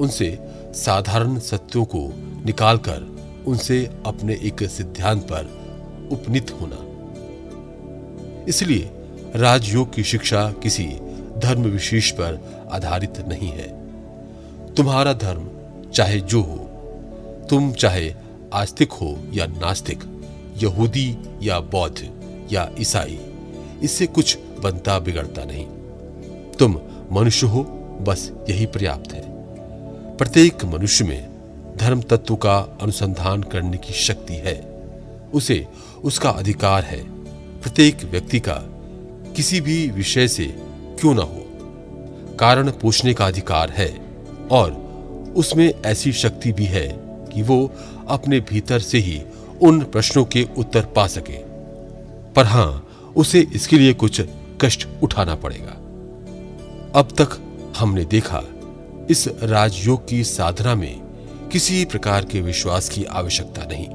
उनसे 0.00 0.38
साधारण 0.74 1.38
सत्यों 1.38 1.84
को 1.84 2.08
निकालकर 2.44 3.00
उनसे 3.46 3.90
अपने 4.06 4.34
एक 4.42 4.62
सिद्धांत 4.68 5.22
पर 5.22 5.44
उपनीत 6.12 6.50
होना। 6.50 6.80
इसलिए 8.48 8.90
राजयोग 9.36 9.94
की 9.94 10.04
शिक्षा 10.04 10.50
किसी 10.62 10.86
धर्म 11.38 11.62
विशेष 11.62 12.10
पर 12.10 12.40
आधारित 12.72 13.20
नहीं 13.28 13.48
है। 13.48 13.68
तुम्हारा 14.74 15.12
धर्म 15.12 15.48
चाहे 15.90 16.20
जो 16.20 16.40
हो, 16.42 16.56
तुम 17.50 17.72
चाहे 17.72 18.14
आस्तिक 18.54 18.92
हो 18.92 19.16
या 19.32 19.46
नास्तिक, 19.46 20.02
यहूदी 20.62 21.16
या 21.42 21.60
बौद्ध 21.60 22.10
या 22.52 22.70
ईसाई, 22.78 23.18
इससे 23.82 24.06
कुछ 24.06 24.38
बनता 24.62 24.98
बिगड़ता 24.98 25.44
नहीं। 25.44 25.66
तुम 26.52 26.78
मनुष्य 27.12 27.46
हो 27.46 27.62
बस 28.00 28.32
यही 28.50 28.66
पर्याप्त 28.66 29.12
है। 29.12 29.22
प्रत्येक 30.16 30.64
मनुष्य 30.64 31.04
में 31.04 31.28
धर्म 31.76 32.00
तत्व 32.00 32.36
का 32.36 32.78
अनुसंधान 32.82 33.42
करने 33.42 33.76
की 33.76 33.92
शक्ति 33.92 34.34
है। 34.34 34.74
उसे, 35.34 35.66
उसका 36.04 36.30
अधिकार 36.30 36.82
है। 36.82 37.04
प्रत्येक 37.60 38.04
व्यक्ति 38.04 38.40
का 38.40 38.54
किसी 39.36 39.60
भी 39.60 39.90
विषय 39.90 40.28
से 40.28 40.44
क्यों 41.00 41.14
ना 41.14 41.22
हो। 41.22 41.46
कारण 42.40 42.70
पूछने 42.70 43.14
का 43.14 43.26
अधिकार 43.26 43.70
है 43.70 44.00
और 44.50 44.84
उसमें 45.36 45.74
ऐसी 45.86 46.12
शक्ति 46.12 46.52
भी 46.52 46.64
है 46.64 46.88
कि 47.00 47.42
वो 47.42 47.72
अपने 48.08 48.40
भीतर 48.40 48.78
से 48.78 48.98
ही 48.98 49.22
उन 49.62 49.80
प्रश्नों 49.80 50.24
के 50.24 50.48
उत्तर 50.58 50.84
पा 50.84 51.06
सके। 51.06 51.38
पर 52.32 52.44
हाँ, 52.44 52.88
उसे 53.16 53.46
इसके 53.54 53.78
लिए 53.78 53.94
कुछ 53.94 54.22
कष्ट 54.60 54.88
उठाना 55.02 55.34
पड़ेगा। 55.34 55.72
अब 57.00 57.08
तक 57.18 57.43
हमने 57.78 58.04
देखा, 58.04 58.42
इस 59.10 59.28
राजयोग 59.42 60.08
की 60.08 60.24
साधना 60.24 60.74
में 60.74 61.00
किसी 61.52 61.84
प्रकार 61.84 62.24
के 62.24 62.40
विश्वास 62.40 62.88
की 62.88 63.04
आवश्यकता 63.04 63.62
नहीं। 63.64 63.88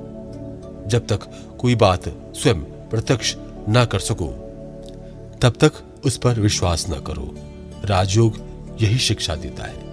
जब 0.88 1.08
तक 1.08 1.20
कोई 1.60 1.76
बात 1.76 2.34
स्वयं 2.36 2.62
प्रत्यक्ष 2.62 3.36
न 3.70 3.88
कर 3.92 4.00
सको, 4.00 4.28
तब 5.42 5.54
तक 5.60 5.72
उस 6.06 6.18
पर 6.18 6.40
विश्वास 6.40 6.86
न 6.90 6.94
करो। 6.94 7.36
राजयोग 7.86 8.40
यही 8.82 8.98
शिक्षा 8.98 9.36
देता 9.36 9.64
है। 9.64 9.90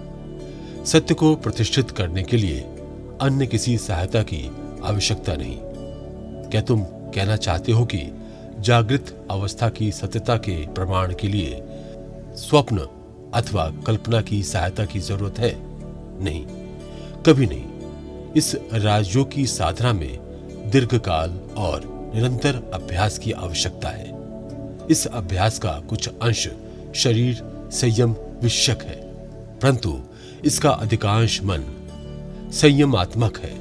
सत्य 0.85 1.13
को 1.13 1.35
प्रतिष्ठित 1.35 1.91
करने 1.91 2.23
के 2.23 2.37
लिए 2.37 2.59
अन्य 3.21 3.47
किसी 3.47 3.77
सहायता 3.77 4.21
की 4.21 4.51
आवश्यकता 4.83 5.33
नहीं। 5.33 5.57
क्या 6.49 6.61
तुम 6.61 6.81
कहना 6.83 7.35
चाहते 7.35 7.71
हो 7.71 7.85
कि 7.85 8.03
जागृत 8.59 9.27
अवस्था 9.31 9.69
की 9.69 9.91
सत्यता 9.91 10.37
के 10.37 10.67
प्रमाण 10.67 11.13
के 11.13 11.27
लिए 11.27 11.63
स्वप्न 12.35 12.87
अथवा 13.33 13.71
कल्पना 13.87 14.21
की 14.21 14.43
सहायता 14.43 14.85
की 14.85 14.99
ज़रूरत 14.99 15.39
है? 15.39 15.55
नहीं, 16.23 16.45
कभी 17.23 17.45
नहीं। 17.45 17.65
इस 18.35 18.55
राजयोग 18.73 19.31
की 19.31 19.45
साधना 19.45 19.93
में 19.93 20.17
दीर्घकाल 20.71 21.39
और 21.57 22.11
निरंतर 22.15 22.71
अभ्यास 22.73 23.17
की 23.17 23.31
आवश्यकता 23.31 23.89
है। 23.89 24.11
इस 24.91 25.05
अभ्यास 25.05 25.59
का 25.59 25.79
कुछ 25.79 26.07
अंश 26.07 26.47
शरीर 26.95 27.41
संयम 27.71 28.15
विषयक 28.43 28.81
है, 28.81 29.01
परंतु 29.59 29.99
इसका 30.45 30.69
अधिकांश 30.69 31.41
मन 31.43 31.63
संयमात्मक 32.53 33.37
है। 33.37 33.55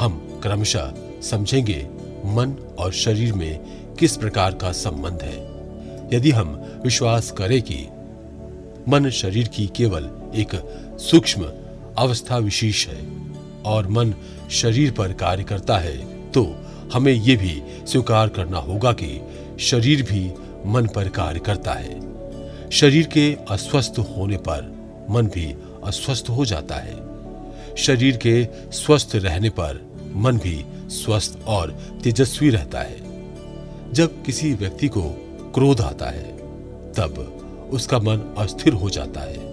हम 0.00 0.40
क्रमशः 0.42 0.92
समझेंगे 1.22 1.88
मन 2.26 2.54
और 2.78 2.92
शरीर 2.92 3.32
में 3.32 3.60
किस 3.94 4.16
प्रकार 4.16 4.54
का 4.54 4.72
संबंध 4.72 5.22
है। 5.22 5.52
यदि 6.16 6.30
हम 6.30 6.80
विश्वास 6.84 7.30
करें 7.30 7.62
कि 7.62 7.86
मन 8.88 9.10
शरीर 9.10 9.48
की 9.48 9.66
केवल 9.76 10.10
एक 10.34 10.54
सूक्ष्म 11.00 11.50
अवस्था 11.98 12.36
विशेष 12.38 12.86
है 12.88 13.06
और 13.62 13.88
मन 13.88 14.14
शरीर 14.50 14.90
पर 14.92 15.12
कार्य 15.12 15.44
करता 15.44 15.78
है 15.78 15.96
तो 16.30 16.44
हमें 16.92 17.12
यह 17.12 17.38
भी 17.38 17.62
स्वीकार 17.86 18.28
करना 18.28 18.58
होगा 18.58 18.92
कि 18.92 19.20
शरीर 19.60 20.02
भी 20.02 20.32
मन 20.66 20.86
पर 20.86 21.08
कार्य 21.08 21.40
करता 21.40 21.72
है। 21.72 22.70
शरीर 22.70 23.06
के 23.06 23.36
अस्वस्थ 23.50 23.98
होने 23.98 24.36
पर 24.36 24.70
मन 25.10 25.26
भी 25.26 25.54
अस्वस्थ 25.84 26.30
हो 26.30 26.44
जाता 26.44 26.74
है। 26.74 27.76
शरीर 27.76 28.16
के 28.16 28.44
स्वस्थ 28.72 29.10
रहने 29.14 29.50
पर 29.50 29.80
मन 30.16 30.38
भी 30.38 30.64
स्वस्थ 30.88 31.38
और 31.46 31.70
तेजस्वी 32.04 32.50
रहता 32.50 32.80
है। 32.80 33.00
जब 33.92 34.22
किसी 34.22 34.52
व्यक्ति 34.52 34.88
को 34.88 35.02
क्रोध 35.54 35.80
आता 35.80 36.06
है, 36.06 36.36
तब 36.92 37.38
उसका 37.72 37.98
मन 37.98 38.34
अस्थिर 38.38 38.72
हो 38.72 38.90
जाता 38.90 39.20
है। 39.20 39.50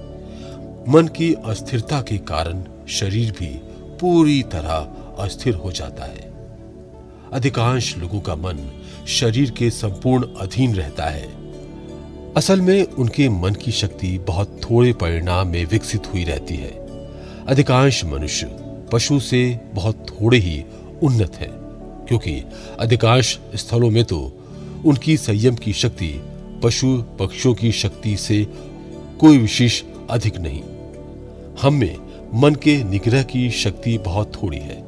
मन 0.88 1.08
की 1.08 1.34
अस्थिरता 1.46 2.02
के 2.02 2.18
कारण 2.18 2.64
शरीर 2.90 3.32
भी 3.32 3.50
पूरी 4.00 4.42
तरह 4.44 4.88
अस्थिर 5.20 5.56
हो 5.56 5.72
जाता 5.72 6.06
है। 6.06 6.28
अधिकांश 7.34 7.98
लोगों 7.98 8.20
का 8.20 8.36
मन 8.36 8.60
शरीर 9.08 9.52
के 9.52 9.70
संपूर्ण 9.70 10.28
अधीन 10.40 10.76
रहता 10.76 11.06
है। 11.06 11.28
असल 12.38 12.62
में 12.62 12.84
उनके 12.84 13.30
मन 13.30 13.54
की 13.54 13.72
शक्ति 13.72 14.18
बहुत 14.18 14.60
थोड़े 14.64 14.94
परिणाम 14.94 15.48
में 15.48 15.66
विकसित 15.66 16.14
हुई 16.14 16.24
रहती 16.24 16.56
है। 16.56 16.72
अधिकांश 17.48 18.04
मनुष्य 18.06 18.48
पशु 18.92 19.20
से 19.20 19.60
बहुत 19.74 20.06
थोड़े 20.10 20.38
ही 20.38 20.64
उन्नत 21.04 21.36
है, 21.36 21.50
क्योंकि 22.08 22.44
अधिकांश 22.80 23.40
स्थलों 23.56 23.90
में 23.90 24.04
तो 24.06 24.20
उनकी 24.86 25.18
संयम 25.18 25.56
की 25.56 25.74
शक्ति 25.74 26.10
पशु 26.64 27.04
पक्षियों 27.20 27.54
की 27.56 27.72
शक्ति 27.72 28.18
से 28.18 28.48
कोई 29.20 29.38
विशेष 29.38 29.84
अधिक 30.10 30.38
नहीं। 30.38 30.62
हम 31.62 31.74
में 31.74 31.98
मन 32.34 32.56
के 32.56 32.84
निग्रह 32.84 33.24
की 33.24 33.50
शक्ति 33.50 33.98
बहुत 33.98 34.44
थोड़ी 34.44 34.58
है। 34.58 34.80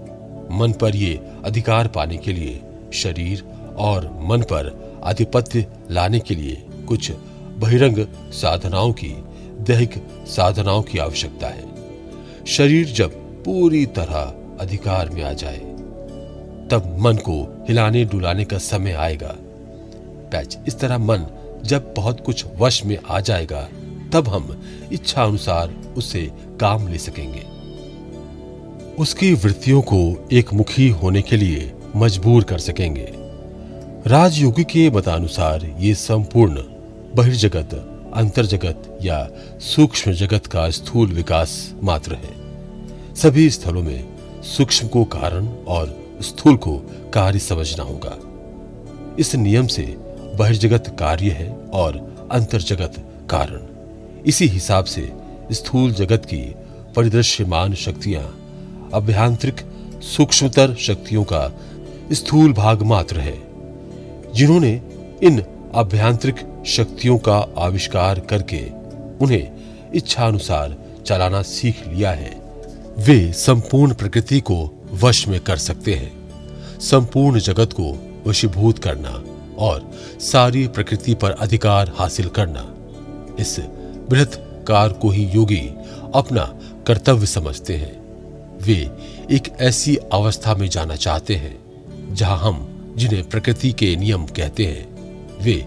मन 0.59 0.73
पर 0.81 0.95
ये 0.95 1.19
अधिकार 1.43 1.87
पाने 1.87 2.17
के 2.17 2.33
लिए, 2.33 2.61
शरीर 2.93 3.43
और 3.77 4.19
मन 4.21 4.41
पर 4.41 4.99
आधिपत्य 5.03 5.65
लाने 5.91 6.19
के 6.19 6.35
लिए 6.35 6.65
कुछ 6.87 7.11
बहिरंग 7.57 8.07
साधनाओं 8.31 8.93
की, 8.93 9.13
दैहिक 9.59 9.93
साधनाओं 10.27 10.81
की 10.81 10.97
आवश्यकता 10.97 11.47
है। 11.47 11.65
शरीर 12.47 12.85
जब 12.85 13.11
पूरी 13.43 13.85
तरह 13.85 14.35
अधिकार 14.59 15.09
में 15.09 15.23
आ 15.23 15.33
जाए, 15.33 15.59
तब 16.71 16.97
मन 16.99 17.15
को 17.17 17.65
हिलाने 17.67 18.05
डुलाने 18.05 18.45
का 18.45 18.57
समय 18.57 18.91
आएगा। 18.91 19.35
पैच 20.31 20.57
इस 20.67 20.79
तरह 20.79 20.97
मन 20.97 21.25
जब 21.65 21.93
बहुत 21.97 22.21
कुछ 22.21 22.45
वश 22.59 22.85
में 22.85 22.97
आ 23.09 23.19
जाएगा, 23.19 23.69
तब 24.13 24.27
हम 24.27 24.61
इच्छा 24.91 25.23
अनुसार 25.23 25.75
उसे 25.97 26.31
काम 26.59 26.87
ले 26.87 26.97
सकेंगे। 26.97 27.43
उसकी 28.99 29.33
वृत्तियों 29.33 29.81
को 29.81 30.27
एक 30.31 30.53
मुखी 30.53 30.89
होने 30.89 31.21
के 31.21 31.37
लिए 31.37 31.73
मजबूर 31.95 32.43
कर 32.43 32.59
सकेंगे। 32.59 33.13
राजयोगी 34.07 34.63
के 34.63 34.89
मतानुसार 34.89 35.75
ये 35.79 35.95
संपूर्ण 35.95 36.63
बहिर्जगत, 37.15 37.87
अंतर्जगत 38.13 38.97
या 39.01 39.29
सूक्ष्म 39.59 40.11
जगत 40.11 40.45
का 40.45 40.69
स्थूल 40.69 41.07
विकास 41.07 41.73
मात्र 41.83 42.15
है। 42.15 42.41
सभी 43.15 43.49
स्थलों 43.49 43.83
में 43.83 44.09
सूक्ष्म 44.43 44.87
को 44.87 45.03
कारण 45.03 45.47
और 45.47 46.17
स्थूल 46.21 46.57
को 46.57 46.77
कार्य 47.13 47.39
समझना 47.39 47.83
होगा। 47.83 48.17
इस 49.19 49.35
नियम 49.35 49.67
से 49.67 49.97
बहिर्जगत 50.41 50.95
कार्य 50.99 51.29
है 51.29 51.49
और 51.73 51.95
अंतर्जगत 52.31 52.93
कारण। 53.29 54.23
इसी 54.25 54.47
हिसाब 54.47 54.85
से 54.85 55.11
स्थूल 55.51 55.91
जगत 55.93 56.25
की 56.25 56.41
परिदृश्यमान 56.95 57.73
शक्तियाँ 57.73 58.23
अभ्यांतरिक 58.93 59.55
सूक्ष्मतर 60.03 60.75
शक्तियों 60.75 61.23
का 61.23 61.59
स्थूल 62.11 62.53
भाग 62.53 62.81
मात्र 62.81 63.19
है, 63.19 63.37
जिन्होंने 64.33 64.81
इन 65.23 65.41
अभ्यांतरिक 65.75 66.63
शक्तियों 66.67 67.17
का 67.17 67.37
आविष्कार 67.57 68.19
करके 68.19 68.61
उन्हें 69.21 69.51
इच्छानुसार 69.95 70.77
चलाना 71.05 71.41
सीख 71.41 71.87
लिया 71.87 72.11
है। 72.11 72.31
वे 72.97 73.31
संपूर्ण 73.33 73.93
प्रकृति 73.93 74.39
को 74.39 74.57
वश 74.93 75.27
में 75.27 75.39
कर 75.39 75.57
सकते 75.57 75.93
हैं। 75.93 76.11
संपूर्ण 76.79 77.39
जगत 77.39 77.73
को 77.73 77.93
वशीभूत 78.27 78.79
करना 78.79 79.23
और 79.61 79.91
सारी 80.19 80.67
प्रकृति 80.67 81.13
पर 81.13 81.31
अधिकार 81.31 81.91
हासिल 81.95 82.29
करना। 82.29 82.75
इस 83.39 83.59
बृहत 84.09 84.65
कार 84.67 84.89
को 84.89 85.09
ही 85.09 85.23
योगी 85.25 85.73
अपना 86.15 86.59
कर्तव्य 86.87 87.25
समझते 87.25 87.75
हैं। 87.75 88.01
वे 88.61 88.91
एक 89.31 89.53
ऐसी 89.59 89.95
अवस्था 89.95 90.55
में 90.55 90.67
जाना 90.69 90.95
चाहते 90.95 91.35
हैं, 91.35 91.59
जहाँ 92.15 92.37
हम 92.37 92.67
जिन्हें 92.97 93.29
प्रकृति 93.29 93.71
के 93.71 93.95
नियम 93.95 94.25
कहते 94.25 94.65
हैं, 94.65 94.87
वे 95.41 95.65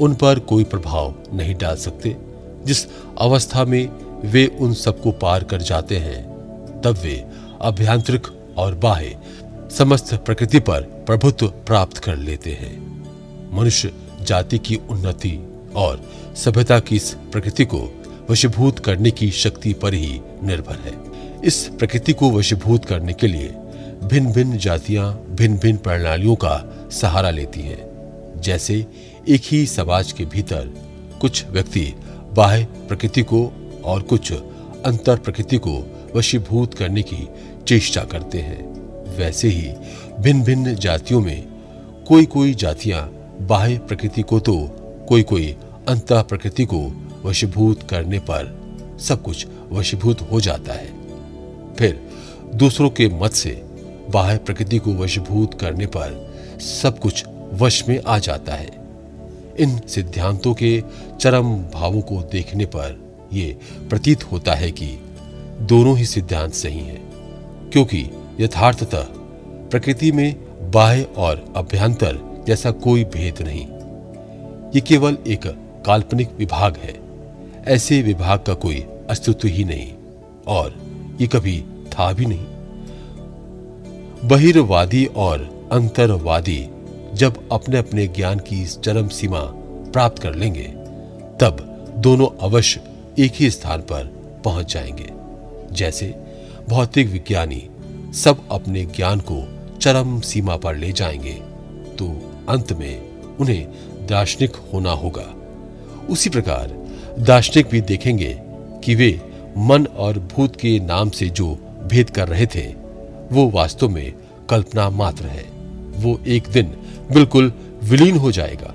उन 0.00 0.14
पर 0.14 0.38
कोई 0.38 0.64
प्रभाव 0.64 1.14
नहीं 1.32 1.54
डाल 1.54 1.76
सकते। 1.76 2.16
जिस 2.64 2.86
अवस्था 3.18 3.64
में 3.64 3.88
वे 4.24 4.46
उन 4.46 4.74
सबको 4.74 5.12
पार 5.12 5.44
कर 5.44 5.62
जाते 5.62 5.96
हैं, 5.96 6.24
तब 6.80 6.98
वे 7.02 7.26
अभ्यांतरिक 7.60 8.26
और 8.58 8.74
बाह्य 8.74 9.18
समस्त 9.78 10.14
प्रकृति 10.14 10.60
पर 10.60 10.80
प्रभुत्व 10.80 11.48
प्राप्त 11.48 11.98
कर 11.98 12.16
लेते 12.16 12.50
हैं। 12.50 12.89
मनुष्य 13.52 13.92
जाति 14.22 14.58
की 14.58 14.76
उन्नति 14.90 15.38
और 15.76 16.02
सभ्यता 16.36 16.80
की 16.80 16.96
इस 16.96 17.10
प्रकृति 17.32 17.64
को 17.64 17.80
वशीभूत 18.30 18.78
करने 18.78 19.10
की 19.10 19.30
शक्ति 19.30 19.72
पर 19.72 19.94
ही 19.94 20.20
निर्भर 20.42 20.78
है। 20.78 20.92
इस 21.44 21.64
प्रकृति 21.78 22.12
को 22.12 22.30
वशीभूत 22.30 22.84
करने 22.84 23.12
के 23.12 23.26
लिए 23.26 23.48
भिन्न 24.04 24.32
भिन्न 24.32 24.58
जातियाँ 24.58 25.26
भिन्न 25.30 25.58
भिन्न 25.58 25.78
प्रणालियों 25.78 26.34
का 26.34 26.88
सहारा 26.92 27.30
लेती 27.30 27.60
हैं। 27.60 27.90
जैसे 28.40 28.86
एक 29.28 29.42
ही 29.44 29.66
समाज 29.66 30.12
के 30.12 30.24
भीतर 30.24 30.72
कुछ 31.20 31.44
व्यक्ति 31.46 31.94
बाह्य 32.32 32.64
प्रकृति 32.64 33.22
को 33.22 33.52
और 33.84 34.02
कुछ 34.02 34.32
अंतर 34.32 35.16
प्रकृति 35.16 35.58
को 35.58 35.82
वशीभूत 36.16 36.74
करने 36.74 37.02
की 37.02 37.28
चेष्टा 37.66 38.04
करते 38.04 38.38
हैं। 38.38 38.62
वैसे 39.16 39.48
ही 39.48 39.72
भिन्न 40.20 40.42
भिन्न 40.42 40.74
जातियों 40.74 41.20
में 41.20 41.48
कोई 42.08 42.24
कोई 42.26 42.54
जातियाँ 42.54 43.02
बाह्य 43.40 43.78
प्रकृति 43.78 44.22
को 44.22 44.40
तो 44.40 44.54
कोई 45.08 45.22
कोई 45.22 45.56
अंत 45.88 46.12
प्रकृति 46.12 46.64
को 46.64 46.80
वशीभूत 47.24 47.82
करने 47.82 48.18
पर 48.18 48.58
सब 49.00 49.22
कुछ 49.22 49.46
वशीभूत 49.72 50.20
हो 50.32 50.40
जाता 50.40 50.72
है। 50.72 50.86
फिर 51.74 52.00
दूसरों 52.54 52.90
के 52.90 53.08
मत 53.08 53.32
से 53.32 53.50
बाह्य 54.10 54.36
प्रकृति 54.36 54.78
को 54.78 54.92
वशीभूत 54.92 55.54
करने 55.60 55.86
पर 55.86 56.34
सब 56.60 56.98
कुछ 56.98 57.24
वश 57.52 57.88
में 57.88 58.00
आ 58.06 58.18
जाता 58.18 58.54
है। 58.54 58.70
इन 59.58 59.78
सिद्धांतों 59.88 60.54
के 60.54 60.82
चरम 61.20 61.54
भावों 61.74 62.00
को 62.00 62.22
देखने 62.22 62.64
पर 62.64 62.98
यह 63.32 63.56
प्रतीत 63.88 64.24
होता 64.24 64.54
है 64.54 64.70
कि 64.70 64.86
दोनों 65.60 65.96
ही 65.98 66.04
सिद्धांत 66.04 66.52
सही 66.52 66.78
हैं, 66.78 67.02
क्योंकि 67.70 68.10
यथार्थतः 68.40 69.04
प्रकृति 69.70 70.12
में 70.12 70.36
बाह्य 70.70 71.02
और 71.16 71.52
अभ्यंतर 71.56 72.29
जैसा 72.50 72.70
कोई 72.70 73.04
भेद 73.04 73.34
नहीं। 73.42 73.66
ये 74.74 74.80
केवल 74.80 75.18
एक 75.26 75.40
काल्पनिक 75.86 76.28
विभाग 76.38 76.76
है। 76.76 77.00
ऐसे 77.64 78.02
विभाग 78.02 78.38
का 78.38 78.54
कोई 78.54 78.86
अस्तित्व 79.10 79.48
ही 79.48 79.64
नहीं, 79.64 79.92
और 80.46 80.76
ये 81.20 81.26
कभी 81.26 81.64
था 81.86 82.12
भी 82.12 82.26
नहीं। 82.26 82.46
बहिर्वादी 84.28 85.06
और 85.06 85.68
अंतरवादी 85.72 86.68
जब 87.14 87.48
अपने 87.52 87.78
अपने 87.78 88.06
ज्ञान 88.06 88.38
की 88.38 88.66
चरम 88.66 89.08
सीमा 89.08 89.40
प्राप्त 89.92 90.22
कर 90.22 90.34
लेंगे, 90.34 90.66
तब 91.40 91.84
दोनों 91.96 92.28
अवश्य 92.40 92.80
एक 93.18 93.32
ही 93.34 93.50
स्थान 93.50 93.80
पर 93.80 94.04
पहुँच 94.44 94.72
जाएँगे। 94.72 95.10
जैसे 95.74 96.14
भौतिक 96.68 97.08
विज्ञानी 97.08 97.68
सब 98.14 98.48
अपने 98.50 98.84
ज्ञान 98.84 99.20
को 99.20 99.48
चरम 99.80 100.20
सीमा 100.20 100.56
पर 100.56 100.76
ले 100.76 100.92
जाएँगे 100.92 101.49
अंत 102.48 102.72
में 102.72 103.10
उन्हें 103.36 103.68
दार्शनिक 104.06 104.52
होना 104.56 104.90
होगा। 104.90 105.34
उसी 106.10 106.30
प्रकार 106.30 106.80
दार्शनिक 107.18 107.66
भी 107.66 107.80
देखेंगे 107.80 108.40
कि 108.84 108.94
वे 108.94 109.20
मन 109.58 109.86
और 109.86 110.18
भूत 110.18 110.56
के 110.56 110.80
नाम 110.80 111.10
से 111.10 111.28
जो 111.28 111.58
भेद 111.86 112.10
कर 112.10 112.28
रहे 112.28 112.46
थे, 112.46 112.74
वो 113.32 113.50
वास्तव 113.50 113.88
में 113.88 114.14
कल्पना 114.50 114.90
मात्र 114.90 115.26
है। 115.26 115.44
वो 115.96 116.20
एक 116.26 116.48
दिन 116.48 116.66
बिल्कुल 117.12 117.52
विलीन 117.82 118.16
हो 118.16 118.32
जाएगा। 118.32 118.74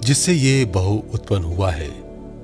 जिससे 0.00 0.32
ये 0.32 0.64
बहु 0.64 0.94
उत्पन्न 1.14 1.42
हुआ 1.42 1.70
है, 1.70 1.90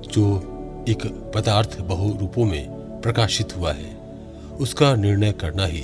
जो 0.01 0.51
एक 0.89 1.05
पदार्थ 1.35 1.81
बहु 1.81 2.17
रूपों 2.17 2.45
में 2.45 2.69
प्रकाशित 3.01 3.57
हुआ 3.57 3.73
है, 3.73 3.97
उसका 4.59 4.95
निर्णय 4.95 5.31
करना 5.31 5.65
ही 5.65 5.83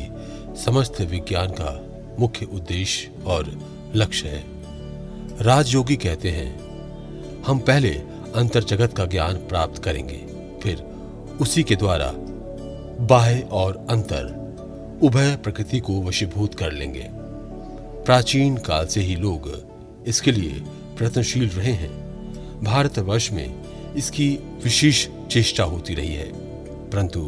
समस्त 0.65 1.01
विज्ञान 1.01 1.47
का 1.47 1.90
मुख्य 2.21 2.45
उद्देश्य 2.45 3.11
और 3.25 3.51
लक्ष्य 3.95 4.29
है। 4.29 4.43
राजयोगी 5.41 5.95
कहते 5.95 6.29
हैं, 6.29 6.49
हम 7.43 7.59
पहले 7.59 7.89
अंतर 8.35 8.63
जगत 8.63 8.93
का 8.93 9.05
ज्ञान 9.05 9.35
प्राप्त 9.47 9.83
करेंगे, 9.83 10.17
फिर 10.63 10.83
उसी 11.41 11.63
के 11.63 11.75
द्वारा 11.75 12.11
बाह्य 13.07 13.47
और 13.51 13.85
अंतर 13.89 14.39
उभय 15.03 15.35
प्रकृति 15.35 15.79
को 15.79 16.01
वशीभूत 16.01 16.55
कर 16.55 16.71
लेंगे। 16.71 17.07
प्राचीन 18.05 18.57
काल 18.57 18.85
से 18.85 19.01
ही 19.01 19.15
लोग 19.15 19.49
इसके 20.07 20.31
लिए 20.31 20.61
प्रयत्नशील 20.97 21.49
रहे 21.49 21.73
हैं। 21.73 21.91
भारतवर्ष 22.63 23.31
में 23.31 23.93
इसकी 23.95 24.29
विशेष 24.63 25.07
चेष्टा 25.31 25.63
होती 25.63 25.93
रही 25.93 26.13
है, 26.13 26.31
परंतु 26.89 27.21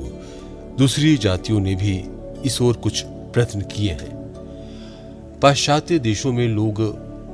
दूसरी 0.78 1.16
जातियों 1.18 1.60
ने 1.60 1.76
भी 1.76 1.98
इस 2.46 2.62
ओर 2.62 2.78
कुछ 2.78 3.04
प्रयत्न 3.06 3.62
किए 3.68 3.92
हैं। 3.92 4.13
पाश्चात्य 5.44 6.00
देशों 6.00 6.32
में 6.34 6.48
लोग 6.48 6.78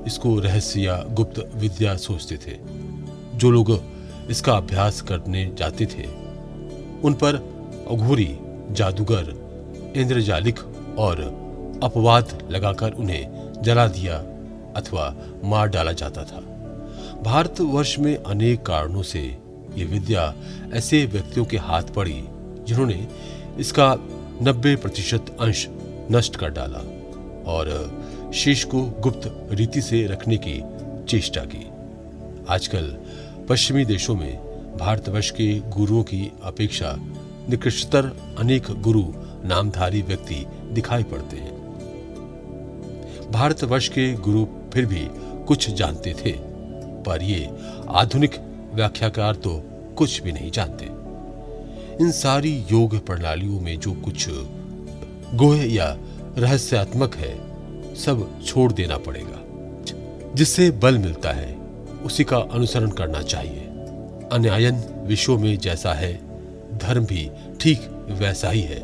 इसको 0.07 0.39
रहस्य 0.39 0.81
या 0.81 1.05
गुप्त 1.09 1.51
विद्या 1.55 1.95
सोचते 1.95 2.37
थे। 2.37 2.55
जो 3.37 3.51
लोग 3.51 3.83
इसका 4.29 4.53
अभ्यास 4.53 5.01
करने 5.01 5.51
जाते 5.57 5.85
थे, 5.85 6.05
उन 7.01 7.13
पर 7.13 7.35
अघोरी, 7.91 8.37
जादूगर, 8.71 9.29
इंद्रजालिक 9.95 10.59
और 10.99 11.21
अपवाद 11.83 12.47
लगाकर 12.51 12.91
उन्हें 12.91 13.53
जला 13.61 13.87
दिया 13.87 14.17
अथवा 14.75 15.15
मार 15.43 15.67
डाला 15.67 15.91
जाता 15.91 16.23
था। 16.23 16.39
भारतवर्ष 17.23 17.99
में 17.99 18.15
अनेक 18.17 18.61
कारणों 18.61 19.03
से 19.03 19.37
ये 19.75 19.85
विद्या 19.85 20.33
ऐसे 20.73 21.05
व्यक्तियों 21.05 21.45
के 21.45 21.57
हाथ 21.57 21.83
पड़ी, 21.83 22.23
जिन्होंने 22.67 23.07
इसका 23.59 23.95
90 24.41 24.75
प्रतिशत 24.75 25.37
अंश 25.41 25.67
नष्ट 26.11 26.35
कर 26.35 26.49
डाला 26.49 26.79
और 27.51 27.98
शेष 28.33 28.63
को 28.63 28.81
गुप्त 28.81 29.47
रीति 29.51 29.81
से 29.81 30.07
रखने 30.07 30.37
की 30.37 30.61
चेष्टा 31.05 31.41
की। 31.45 31.65
आजकल 32.49 32.97
पश्चिमी 33.49 33.85
देशों 33.85 34.15
में 34.15 34.37
भारतवर्ष 34.77 35.29
के 35.31 35.59
गुरुओं 35.59 36.03
की 36.03 36.31
अपेक्षा 36.43 36.95
निकृष्टतर 37.49 38.05
अनेक 38.39 38.63
गुरु 38.71 39.03
नामधारी 39.45 40.01
व्यक्ति 40.01 40.45
दिखाई 40.71 41.03
पड़ते 41.03 41.37
हैं। 41.37 41.57
भारतवर्ष 43.31 43.87
के 43.87 44.13
गुरु 44.13 44.45
फिर 44.73 44.85
भी 44.85 45.07
कुछ 45.47 45.69
जानते 45.69 46.13
थे, 46.13 46.31
पर 47.03 47.23
ये 47.23 47.49
आधुनिक 47.89 48.35
व्याख्याकार 48.73 49.35
तो 49.35 49.61
कुछ 49.97 50.21
भी 50.21 50.31
नहीं 50.31 50.51
जानते। 50.51 50.85
इन 52.03 52.11
सारी 52.11 52.65
योग 52.71 53.05
प्रणालियों 53.05 53.59
में 53.61 53.79
जो 53.79 53.93
कुछ 53.93 54.29
गोह 55.35 55.73
या 55.73 55.97
रहस्यात्मक 56.37 57.15
है 57.15 57.48
सब 57.99 58.43
छोड़ 58.45 58.73
देना 58.73 58.97
पड़ेगा। 58.97 59.45
जिससे 60.35 60.71
बल 60.71 60.97
मिलता 60.97 61.31
है, 61.31 61.55
उसी 62.05 62.23
का 62.23 62.38
अनुसरण 62.38 62.89
करना 62.89 63.21
चाहिए। 63.21 63.59
अन्यायन 64.31 64.83
विश्व 65.07 65.38
में 65.38 65.57
जैसा 65.57 65.93
है, 65.93 66.13
धर्म 66.77 67.05
भी 67.05 67.31
ठीक 67.62 68.07
वैसा 68.09 68.49
ही 68.49 68.62
है। 68.62 68.83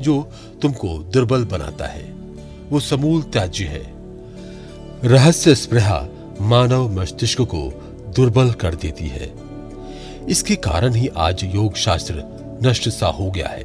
जो 0.00 0.30
तुमको 0.62 0.98
दुर्बल 0.98 1.44
बनाता 1.44 1.86
है, 1.86 2.14
वो 2.70 2.80
समूल 2.80 3.22
त्याज्य 3.22 3.64
है। 3.64 3.94
रहस्य 5.04 5.54
स्पृहा 5.54 6.08
मानव 6.40 7.00
मस्तिष्क 7.00 7.40
को 7.40 7.82
दुर्बल 8.16 8.50
कर 8.50 8.74
देती 8.74 9.06
है। 9.06 9.32
इसके 10.28 10.56
कारण 10.56 10.94
ही 10.94 11.08
आज 11.08 11.44
योग 11.44 11.74
शास्त्र 11.74 12.24
नष्ट 12.62 12.88
सा 12.88 13.06
हो 13.06 13.30
गया 13.30 13.48
है। 13.48 13.64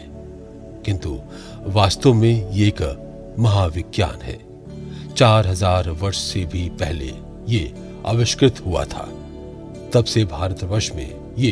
किंतु 0.86 1.20
वास्तव 1.68 2.14
में 2.14 2.52
ये 2.52 2.68
एक 2.68 3.08
महाविज्ञान 3.40 4.22
है। 4.22 4.51
चार 5.18 5.48
हज़ार 5.48 5.90
वर्ष 6.02 6.18
से 6.24 6.46
भी 6.46 6.68
पहले 6.80 7.12
ये 7.48 7.74
आविष्कृत 8.06 8.60
हुआ 8.66 8.84
था। 8.86 9.08
तब 9.94 10.06
से 10.06 10.24
भारतवर्ष 10.26 10.92
में 10.92 11.36
ये 11.38 11.52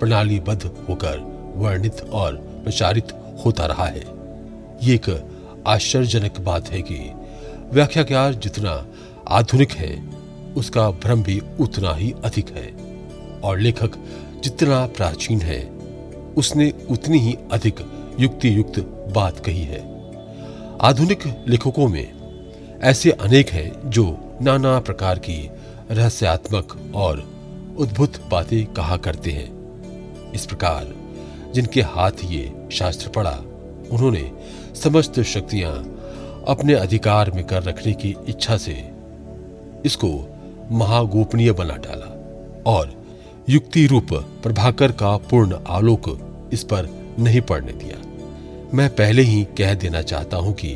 प्रणालीबद्ध 0.00 0.70
होकर 0.88 1.18
वर्णित 1.56 2.00
और 2.12 2.36
प्रचारित 2.64 3.12
होता 3.44 3.66
रहा 3.66 3.86
है। 3.86 4.04
ये 4.82 4.94
एक 4.94 5.08
आश्चर्यजनक 5.66 6.40
बात 6.40 6.68
है 6.68 6.82
कि 6.82 6.98
व्याख्याकार 7.72 8.34
जितना 8.34 8.86
आधुनिक 9.28 9.72
है, 9.72 9.92
उसका 10.54 10.90
भ्रम 10.90 11.22
भी 11.22 11.40
उतना 11.60 11.94
ही 11.94 12.12
अधिक 12.24 12.50
है। 12.50 12.68
और 13.40 13.58
लेखक 13.58 13.98
जितना 14.44 14.84
प्राचीन 14.86 15.40
है, 15.40 15.60
उसने 16.36 16.72
उतनी 16.90 17.18
ही 17.18 17.36
अधिक 17.52 17.80
युक्ति 18.20 18.56
युक्त 18.56 18.80
बात 19.14 19.38
कही 19.40 19.62
है। 19.62 19.80
आधुनिक 20.80 21.26
लेखकों 21.48 21.88
में 21.88 22.19
ऐसे 22.82 23.10
अनेक 23.10 23.50
हैं 23.50 23.90
जो 23.90 24.04
नाना 24.42 24.78
प्रकार 24.80 25.18
की 25.18 25.50
रहस्यात्मक 25.90 26.76
और 26.94 27.18
उद्भुत 27.78 28.20
बातें 28.30 28.66
कहा 28.66 28.96
करते 28.96 29.30
हैं। 29.30 30.32
इस 30.32 30.46
प्रकार 30.46 30.94
जिनके 31.54 31.80
हाथ 31.80 32.24
ये 32.24 32.52
शास्त्र 32.72 33.08
पढ़ा, 33.08 33.36
उन्होंने 33.90 34.30
समस्त 34.74 35.20
शक्तियाँ 35.20 35.72
अपने 36.48 36.74
अधिकार 36.74 37.30
में 37.30 37.44
कर 37.44 37.62
रखने 37.62 37.92
की 37.92 38.14
इच्छा 38.28 38.56
से 38.56 38.76
इसको 39.84 40.10
महागोपनीय 40.72 41.52
बना 41.52 41.76
डाला 41.76 42.08
और 42.66 42.94
युक्ति 43.48 43.86
रूप 43.86 44.12
प्रभाकर 44.42 44.92
का 44.92 45.16
पूर्ण 45.16 45.58
आलोक 45.68 46.08
इस 46.52 46.64
पर 46.64 46.88
नहीं 47.18 47.40
पड़ने 47.40 47.72
दिया। 47.72 47.98
मैं 48.74 48.88
पहले 48.90 49.22
ही 49.22 49.44
कह 49.58 49.74
देना 49.74 50.02
चाहता 50.02 50.36
हूँ 50.36 50.52
कि 50.54 50.72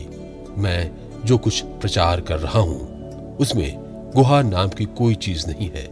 मैं 0.58 1.03
जो 1.24 1.38
कुछ 1.38 1.60
प्रचार 1.60 2.20
कर 2.20 2.38
रहा 2.38 2.58
हूँ, 2.58 2.94
उसमें 3.36 3.76
गुहा 4.16 4.42
नाम 4.42 4.68
की 4.68 4.84
कोई 4.84 5.14
चीज़ 5.14 5.46
नहीं 5.48 5.70
है। 5.70 5.90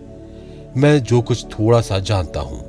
मैं 0.77 1.03
जो 1.03 1.23
कुछ 1.23 1.45
थोड़ा 1.45 1.81
सा 1.81 1.99
जानता 1.99 2.41
हूँ, 2.41 2.65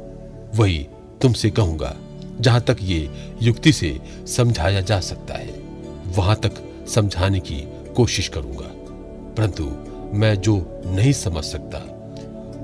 वही 0.56 0.88
तुमसे 1.22 1.50
कहूँगा, 1.50 1.96
जहाँ 2.42 2.62
तक 2.62 2.78
ये 2.82 3.10
युक्ति 3.42 3.72
से 3.72 4.00
समझाया 4.28 4.82
जा 4.82 5.00
सकता 5.00 5.34
है, 5.34 5.62
वहाँ 6.06 6.36
तक 6.36 6.52
समझाने 6.88 7.40
की 7.40 7.68
कोशिश 7.96 8.28
करूँगा। 8.28 8.70
परंतु 9.38 9.72
मैं 10.14 10.36
जो 10.36 10.82
नहीं 10.86 11.14
समझ 11.14 11.44
सकता, 11.44 11.78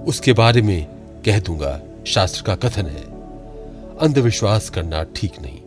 उसके 0.08 0.34
बारे 0.34 0.62
में 0.62 0.88
कह 1.26 1.40
दूँगा, 1.40 1.82
शास्त्र 2.08 2.42
का 2.42 2.56
कथन 2.56 2.86
है। 2.86 3.04
अंधविश्वास 3.98 4.70
करना 4.70 5.04
ठीक 5.04 5.32
नहीं। 5.42 5.60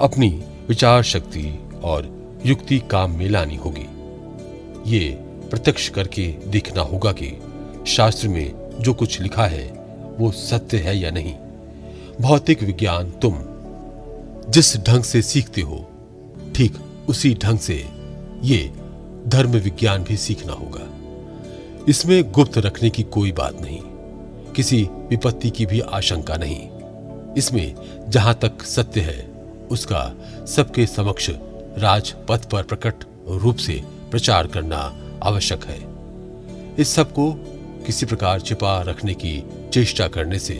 अपनी 0.00 0.44
विचार 0.68 1.02
शक्ति 1.02 1.70
और 1.84 2.17
युक्ति 2.46 2.78
काम 2.90 3.16
में 3.18 3.28
लानी 3.28 3.56
होगी। 3.56 3.86
ये 4.86 5.08
प्रत्यक्ष 5.50 5.88
करके 5.88 6.26
देखना 6.46 6.82
होगा 6.82 7.12
कि 7.12 7.30
शास्त्र 7.86 8.28
में 8.28 8.52
जो 8.80 8.94
कुछ 8.94 9.20
लिखा 9.20 9.46
है, 9.46 9.66
वो 10.18 10.30
सत्य 10.32 10.76
है 10.76 10.96
या 10.98 11.10
नहीं। 11.10 11.34
भौतिक 12.20 12.62
विज्ञान 12.62 13.10
तुम 13.22 13.38
जिस 14.50 14.76
ढंग 14.78 15.02
से 15.02 15.22
सीखते 15.22 15.60
हो, 15.60 15.84
ठीक 16.56 16.76
उसी 17.08 17.34
ढंग 17.34 17.58
से 17.58 17.74
ये 18.42 18.58
धर्म 19.26 19.50
विज्ञान 19.50 20.04
भी 20.04 20.16
सीखना 20.16 20.52
होगा। 20.52 20.86
इसमें 21.88 22.30
गुप्त 22.32 22.58
रखने 22.58 22.90
की 22.90 23.02
कोई 23.02 23.32
बात 23.32 23.60
नहीं, 23.60 23.80
किसी 24.52 24.82
विपत्ति 25.10 25.50
की 25.50 25.66
भी 25.66 25.80
आशंका 25.80 26.36
नहीं। 26.36 27.34
इसमें 27.34 27.74
जहाँ 28.08 28.34
तक 28.34 28.62
सत्य 28.62 29.00
है, 29.00 29.20
उसका 29.70 30.12
सबके 30.48 30.86
समक्ष 30.86 31.30
राजपथ 31.76 32.48
पर 32.50 32.62
प्रकट 32.62 33.04
रूप 33.28 33.56
से 33.56 33.82
प्रचार 34.10 34.46
करना 34.46 34.96
आवश्यक 35.22 35.64
है। 35.64 35.78
इस 36.78 36.88
सबको 36.88 37.32
किसी 37.86 38.06
प्रकार 38.06 38.40
छिपा 38.40 38.80
रखने 38.82 39.14
की 39.14 39.44
चेष्टा 39.72 40.08
करने 40.08 40.38
से 40.38 40.54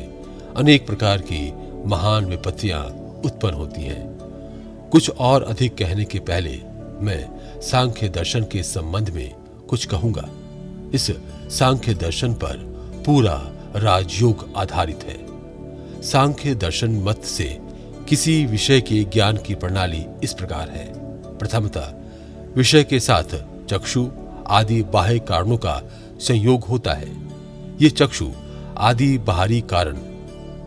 अनेक 0.57 0.87
प्रकार 0.87 1.19
की 1.19 1.53
महान 1.87 2.25
विपत्तियाँ 2.25 2.85
उत्पन्न 3.25 3.55
होती 3.55 3.83
हैं। 3.83 4.09
कुछ 4.93 5.11
और 5.11 5.43
अधिक 5.43 5.77
कहने 5.77 6.05
के 6.05 6.19
पहले 6.19 6.61
मैं 7.01 7.61
सांख्य 7.61 8.09
दर्शन 8.09 8.43
के 8.43 8.63
संबंध 8.63 9.11
में 9.11 9.35
कुछ 9.69 9.87
कहूँगा। 9.87 10.29
इस 10.95 11.11
सांख्य 11.51 11.95
दर्शन 11.95 12.35
पर 12.35 12.57
पूरा 13.07 13.53
राजयोग 13.77 14.53
आधारित 14.57 15.05
है। 15.05 16.03
सांख्य 16.03 16.55
दर्शन 16.55 16.91
मत 16.91 17.25
से 17.25 17.59
किसी 18.09 18.47
विषय 18.47 18.81
के 18.81 19.05
ज्ञान 19.05 19.37
की 19.37 19.55
प्रणाली 19.55 20.05
इस 20.25 20.33
प्रकार 20.33 20.69
है। 20.69 20.98
प्रथमतः 21.39 21.95
विषय 22.57 22.84
के 22.84 23.01
साथ 23.01 23.36
चक्षु 23.66 24.09
आदि 24.47 24.82
बाह्य 24.82 25.18
कारणों 25.18 25.57
का 25.57 25.80
संयोग 26.18 26.64
होता 26.64 26.93
है। 26.93 27.16
ये 27.80 27.91
चक्षु 27.91 28.30
आदि 28.78 29.18
बाहरी 29.18 29.61
कारण, 29.61 29.97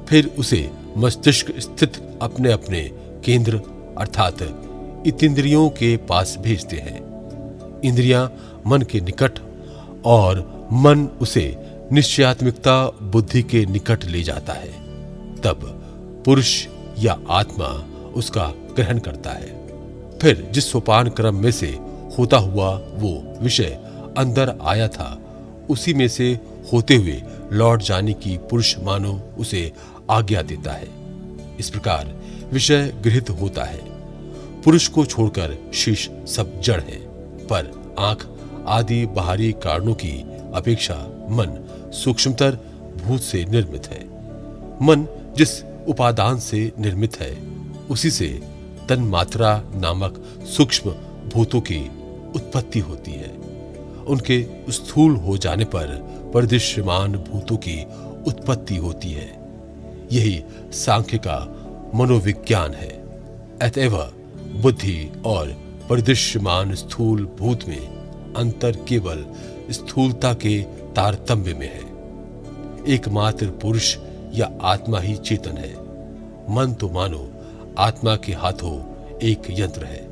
फिर 0.09 0.31
उसे 0.39 0.69
मस्तिष्क 0.97 1.59
स्थित 1.59 2.19
अपने 2.21 2.51
अपने 2.51 2.81
केंद्र 3.25 3.61
अर्थात 3.97 4.41
इतिंद्रियों 5.07 5.69
के 5.69 5.97
पास 5.97 6.37
भेजते 6.39 6.77
हैं। 6.77 6.99
इंद्रियाँ 7.81 8.33
मन 8.67 8.81
के 8.81 8.99
निकट 9.01 9.39
और 10.05 10.69
मन 10.73 11.05
उसे 11.21 11.55
निश्चयात्मिकता, 11.91 12.85
बुद्धि 13.01 13.43
के 13.43 13.65
निकट 13.65 14.05
ले 14.05 14.23
जाता 14.23 14.53
है। 14.53 14.71
तब 15.37 15.63
पुरुष 16.25 16.67
या 16.99 17.19
आत्मा 17.29 17.67
उसका 18.15 18.53
ग्रहण 18.75 18.99
करता 18.99 19.31
है। 19.31 19.60
फिर 20.21 20.49
जिस 20.51 20.71
सोपान 20.71 21.09
क्रम 21.09 21.35
में 21.35 21.51
से 21.51 21.67
होता 22.17 22.37
हुआ 22.37 22.75
वो 22.75 23.37
विषय 23.41 23.79
अंदर 24.17 24.59
आया 24.63 24.87
था, 24.87 25.21
उसी 25.69 25.93
में 25.93 26.07
से 26.07 26.39
होते 26.73 26.95
हुए 26.95 27.23
लौट 27.51 27.81
जाने 27.81 28.13
की 28.13 28.37
पुरुष 28.37 28.77
मानो 28.79 29.21
उसे 29.37 29.71
आज्ञा 30.09 30.41
देता 30.41 30.71
है। 30.71 30.87
इस 31.59 31.69
प्रकार 31.69 32.15
विषय 32.53 32.93
गृहित 33.01 33.29
होता 33.29 33.63
है। 33.63 33.79
पुरुष 34.61 34.87
को 34.87 35.05
छोड़कर 35.05 35.71
शीश 35.73 36.09
सब 36.27 36.61
जड़ 36.61 36.81
है, 36.81 36.99
पर 37.47 37.95
आँख 37.99 38.27
आदि 38.67 39.05
बाहरी 39.05 39.51
कारणों 39.51 39.93
की 39.93 40.25
अपेक्षा 40.53 40.95
मन 41.29 41.65
सूक्ष्मतर 41.93 42.51
भूत 43.05 43.21
से 43.21 43.45
निर्मित 43.45 43.87
है। 43.87 44.05
मन 44.81 45.07
जिस 45.37 45.63
उपादान 45.63 46.39
से 46.39 46.71
निर्मित 46.79 47.19
है, 47.19 47.37
उसी 47.89 48.11
से 48.11 48.50
तन 48.91 49.01
मात्रा 49.01 49.63
नामक 49.75 50.23
सूक्ष्म 50.57 50.91
भूतों 51.33 51.61
की 51.61 51.87
उत्पत्ति 52.35 52.79
होती 52.79 53.11
है। 53.11 53.29
उनके 54.07 54.45
स्थूल 54.71 55.15
हो 55.15 55.37
जाने 55.37 55.65
पर 55.65 55.85
परिदृश्यमान 56.33 57.11
भूतों 57.11 57.57
की 57.57 57.83
उत्पत्ति 58.27 58.75
होती 58.75 59.11
है। 59.11 59.39
यही 60.11 60.43
सांख्य 60.71 61.17
का 61.17 61.37
मनोविज्ञान 61.95 62.71
है। 62.71 62.89
अतएव 63.61 63.97
बुद्धि 64.61 65.21
और 65.25 65.47
परिदृश्यमान 65.89 66.75
स्थूल 66.75 67.29
भूत 67.39 67.59
में 67.67 67.87
अंतर 68.33 68.71
केवल 68.71 69.25
स्थूलता 69.71 70.33
के 70.33 70.61
तारतम्य 70.95 71.53
में 71.53 71.73
है। 71.73 71.91
एकमात्र 72.93 73.47
पुरुष 73.47 73.97
या 74.33 74.51
आत्मा 74.61 74.99
ही 74.99 75.15
चेतन 75.15 75.57
है। 75.57 75.73
मन 76.55 76.73
तो 76.73 76.89
मानो 76.89 77.31
आत्मा 77.77 78.15
के 78.15 78.33
हाथों 78.33 78.75
एक 79.19 79.41
यंत्र 79.49 79.85
है। 79.85 80.09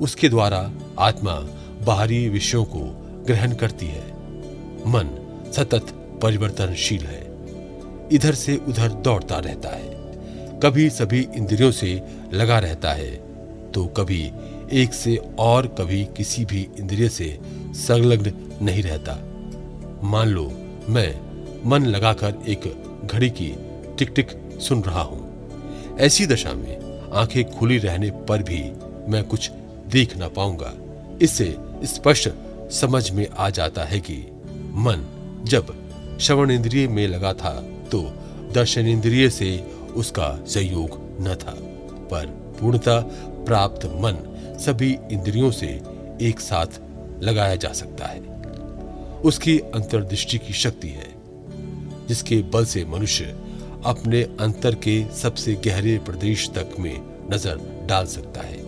उसके 0.00 0.28
द्वारा 0.28 0.70
आत्मा 0.98 1.34
बाहरी 1.86 2.28
विषयों 2.28 2.64
को 2.64 2.80
ग्रहण 3.26 3.54
करती 3.54 3.86
है। 3.86 4.06
मन 4.86 5.14
सतत 5.56 5.92
परिवर्तनशील 6.22 7.02
है। 7.02 7.20
इधर 8.12 8.34
से 8.34 8.56
उधर 8.68 8.88
दौड़ता 8.88 9.38
रहता 9.38 9.68
है। 9.68 9.96
कभी 10.62 10.88
सभी 10.90 11.20
इंद्रियों 11.36 11.70
से 11.70 12.00
लगा 12.32 12.58
रहता 12.58 12.92
है 12.92 13.10
तो 13.72 13.84
कभी 13.86 14.20
एक 14.72 14.94
से 14.94 15.16
और 15.38 15.66
कभी 15.66 16.04
किसी 16.16 16.44
भी 16.44 16.68
इंद्रिय 16.78 17.08
से 17.08 17.38
संलग्न 17.76 18.32
नहीं 18.62 18.82
रहता। 18.82 19.18
मान 20.02 20.28
लो, 20.28 20.52
मैं 20.88 21.20
मन 21.66 21.86
लगाकर 21.86 22.34
एक 22.48 23.06
घड़ी 23.06 23.30
की 23.30 23.54
टिक 23.98 24.12
टिक 24.16 24.28
सुन 24.60 24.82
रहा 24.82 25.02
हूँ। 25.02 25.27
ऐसी 26.00 26.26
दशा 26.26 26.52
में 26.52 27.10
आँखें 27.12 27.44
खुली 27.50 27.78
रहने 27.78 28.10
पर 28.28 28.42
भी 28.42 28.60
मैं 29.10 29.22
कुछ 29.24 29.50
देख 29.88 30.16
ना 30.16 30.28
पाऊँगा। 30.28 30.72
इससे 31.22 31.56
स्पष्ट 31.84 32.28
समझ 32.72 33.10
में 33.10 33.26
आ 33.28 33.48
जाता 33.50 33.84
है 33.84 34.00
कि 34.00 34.16
मन 34.74 35.06
जब 35.44 35.74
श्रवण 36.20 36.50
इंद्रिय 36.50 36.88
में 36.88 37.06
लगा 37.08 37.32
था 37.32 37.50
तो 37.90 38.02
दर्शन 38.52 38.86
इंद्रिय 38.86 39.28
से 39.30 39.58
उसका 39.96 40.28
संयोग 40.46 40.98
न 41.20 41.34
था, 41.34 41.54
पर 42.10 42.26
पूर्णता 42.60 43.00
प्राप्त 43.46 43.86
मन 43.86 44.16
सभी 44.60 44.96
इंद्रियों 45.12 45.50
से 45.50 45.66
एक 46.22 46.40
साथ 46.40 46.80
लगाया 47.22 47.56
जा 47.56 47.72
सकता 47.72 48.06
है। 48.06 48.20
उसकी 49.20 49.58
अंतर्दृष्टि 49.58 50.38
की 50.38 50.52
शक्ति 50.52 50.88
है, 50.88 51.10
जिसके 52.08 52.42
बल 52.42 52.64
से 52.64 52.84
मनुष्य 52.84 53.36
अपने 53.86 54.22
अंतर 54.40 54.74
के 54.74 55.02
सबसे 55.14 55.54
गहरे 55.64 55.98
प्रदेश 55.98 56.48
तक 56.54 56.74
में 56.78 56.96
नज़र 57.32 57.60
डाल 57.88 58.06
सकता 58.06 58.40
है। 58.40 58.58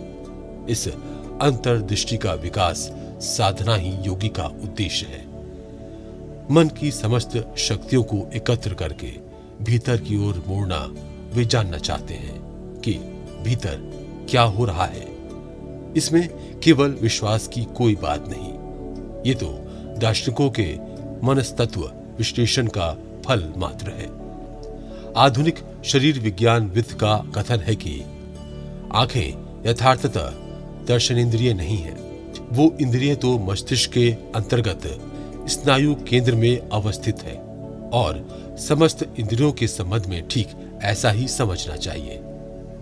इस 0.69 0.87
अंतर्दृष्टि 0.87 2.17
का 2.17 2.33
विकास 2.33 2.89
साधना 3.21 3.75
ही 3.75 3.91
योगी 4.05 4.29
का 4.29 4.45
उद्देश्य 4.45 5.05
है। 5.05 5.19
मन 6.51 6.69
की 6.79 6.91
समस्त 6.91 7.37
शक्तियों 7.57 8.03
को 8.03 8.25
एकत्र 8.35 8.73
करके 8.73 9.11
भीतर 9.63 9.97
की 9.97 10.17
ओर 10.27 10.43
मोड़ना 10.47 10.79
वे 11.33 11.45
जानना 11.45 11.77
चाहते 11.79 12.13
हैं 12.13 12.39
कि 12.81 12.93
भीतर 13.43 13.77
क्या 14.29 14.41
हो 14.41 14.65
रहा 14.65 14.85
है। 14.85 15.05
इसमें 15.97 16.27
केवल 16.59 16.97
विश्वास 17.01 17.47
की 17.47 17.63
कोई 17.77 17.95
बात 17.95 18.27
नहीं, 18.29 18.51
ये 19.25 19.33
तो 19.33 19.47
दार्शनिकों 19.99 20.49
के 20.49 20.73
मनस्तत्व 21.23 21.81
विश्लेषण 22.17 22.67
का 22.67 22.91
फल 23.25 23.51
मात्र 23.57 23.91
है। 23.91 24.09
आधुनिक 25.17 25.55
शरीर 25.85 26.19
विज्ञान 26.19 26.67
विद 26.69 26.85
का 26.85 27.17
कथन 27.35 27.59
है 27.59 27.75
कि 27.75 28.01
आँखें 28.93 29.61
यथार्थतः 29.69 30.29
दर्शन 30.87 31.17
इंद्रिय 31.17 31.53
नहीं 31.53 31.77
है। 31.77 31.91
वो 32.51 32.77
इंद्रिय 32.81 33.15
तो 33.15 33.39
मस्तिष्क 33.39 33.91
के 33.91 34.11
अंतर्गत 34.35 34.81
स्नायु 35.49 35.95
केंद्र 35.95 36.35
में 36.35 36.69
अवस्थित 36.69 37.19
है 37.19 37.35
और 37.93 38.27
समस्त 38.59 39.13
इंद्रियों 39.19 39.51
के 39.51 39.67
संबंध 39.67 40.05
में 40.05 40.27
ठीक 40.27 40.47
ऐसा 40.81 41.11
ही 41.11 41.27
समझना 41.27 41.75
चाहिए। 41.75 42.17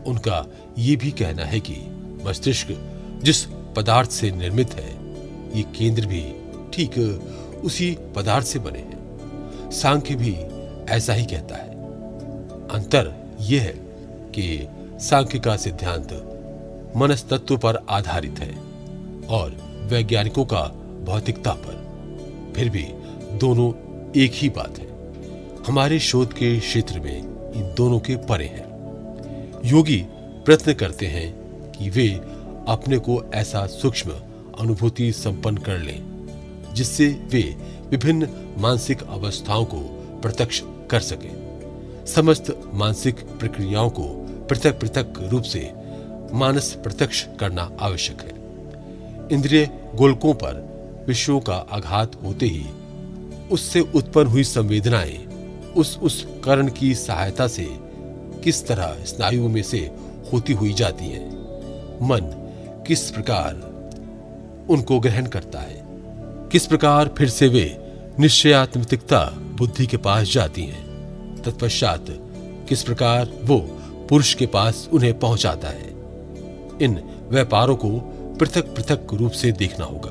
उनका 0.05 0.45
ये 0.77 0.95
भी 0.95 1.11
कहना 1.11 1.45
है 1.45 1.59
कि 1.59 1.75
मस्तिष्क 2.25 2.67
जिस 3.23 3.45
पदार्थ 3.45 4.11
से 4.11 4.31
निर्मित 4.31 4.73
है, 4.73 4.91
ये 5.57 5.63
केंद्र 5.63 6.05
भी 6.05 6.33
ठीक 6.73 6.97
उसी 7.63 7.97
पदार्थ 8.15 8.45
से 8.45 8.59
बने 8.59 8.79
हैं। 8.79 8.99
सांख्य 9.71 10.15
भी 10.15 10.35
ऐसा 10.89 11.13
ही 11.13 11.25
कहता 11.25 11.55
है। 11.55 11.68
अंतर 12.71 13.35
यह 13.41 13.61
है 13.61 13.73
कि 14.35 14.67
सांख्य 14.99 15.39
का 15.39 15.57
सिद्धांत 15.57 16.13
मनस्तत्व 16.97 17.57
पर 17.57 17.75
आधारित 17.89 18.39
है 18.39 18.55
और 19.27 19.57
वैज्ञानिकों 19.91 20.45
का 20.45 20.61
भौतिकता 21.05 21.51
पर। 21.51 21.79
फिर 22.55 22.69
भी 22.69 22.87
दोनों 23.37 23.73
एक 24.21 24.31
ही 24.33 24.49
बात 24.49 24.79
है। 24.79 24.87
हमारे 25.67 25.99
शोध 25.99 26.33
के 26.33 26.59
क्षेत्र 26.59 26.99
में 26.99 27.17
इन 27.53 27.73
दोनों 27.77 27.99
के 27.99 28.15
परे 28.15 28.45
हैं। 28.45 28.69
योगी 29.65 30.05
प्रयत्न 30.45 30.73
करते 30.73 31.05
हैं 31.05 31.33
कि 31.71 31.89
वे 31.89 32.09
अपने 32.67 32.97
को 32.97 33.31
ऐसा 33.33 33.65
सूक्ष्म 33.67 34.11
अनुभूति 34.59 35.11
संपन्न 35.11 35.57
कर 35.57 35.77
लें, 35.77 36.03
जिससे 36.73 37.07
वे 37.07 37.55
विभिन्न 37.89 38.29
मानसिक 38.57 39.03
अवस्थाओं 39.03 39.65
को 39.65 39.79
प्रत्यक्ष 40.21 40.61
कर 40.65 40.99
सकें। 40.99 41.38
समस्त 42.05 42.71
मानसिक 42.73 43.15
प्रक्रियाओं 43.15 43.89
को 43.89 44.03
पृथक 44.49 44.79
पृथक 44.79 45.13
रूप 45.19 45.43
से 45.43 45.73
मानस 46.33 46.77
प्रत्यक्ष 46.83 47.25
करना 47.39 47.71
आवश्यक 47.79 48.21
है। 48.21 48.39
इंद्रिय 49.31 49.69
गोलकों 49.95 50.33
पर 50.33 50.69
विषयों 51.07 51.39
का 51.39 51.53
आघात 51.53 52.23
होते 52.23 52.45
ही 52.45 52.65
उससे 53.51 53.81
उत्पन्न 53.81 54.27
हुई 54.27 54.43
संवेदनाएँ 54.43 55.25
उस 55.77 55.99
उस 56.01 56.27
करण 56.43 56.67
की 56.67 56.95
सहायता 56.95 57.47
से 57.47 57.67
किस 58.43 58.67
तरह 58.67 58.97
स्नायु 59.05 59.49
में 59.49 59.63
से 59.63 59.91
होती 60.33 60.53
हुई 60.53 60.73
जाती 60.73 61.05
है। 61.05 61.29
मन 62.01 62.45
किस 62.87 63.11
प्रकार 63.11 63.69
उनको 64.69 64.99
ग्रहण 64.99 65.25
करता 65.25 65.59
है? 65.59 65.83
किस 66.51 66.65
प्रकार 66.65 67.15
फिर 67.17 67.29
से 67.29 67.47
वे 67.47 67.77
निश्चयात्मिकता 68.19 69.25
बुद्धि 69.39 69.87
के 69.87 69.97
पास 69.97 70.27
जाती 70.27 70.63
हैं? 70.63 70.88
तत्पश्चात 71.51 72.05
किस 72.69 72.83
प्रकार 72.83 73.29
वो 73.41 73.59
पुरुष 74.09 74.33
के 74.33 74.45
पास 74.45 74.89
उन्हें 74.93 75.19
पहुंचाता 75.19 75.67
है। 75.67 75.87
इन 76.81 77.03
व्यापारों 77.29 77.75
को 77.75 77.89
पृथक 78.39 78.75
पृथक 78.75 79.07
रूप 79.13 79.31
से 79.31 79.51
देखना 79.51 79.85
होगा। 79.85 80.09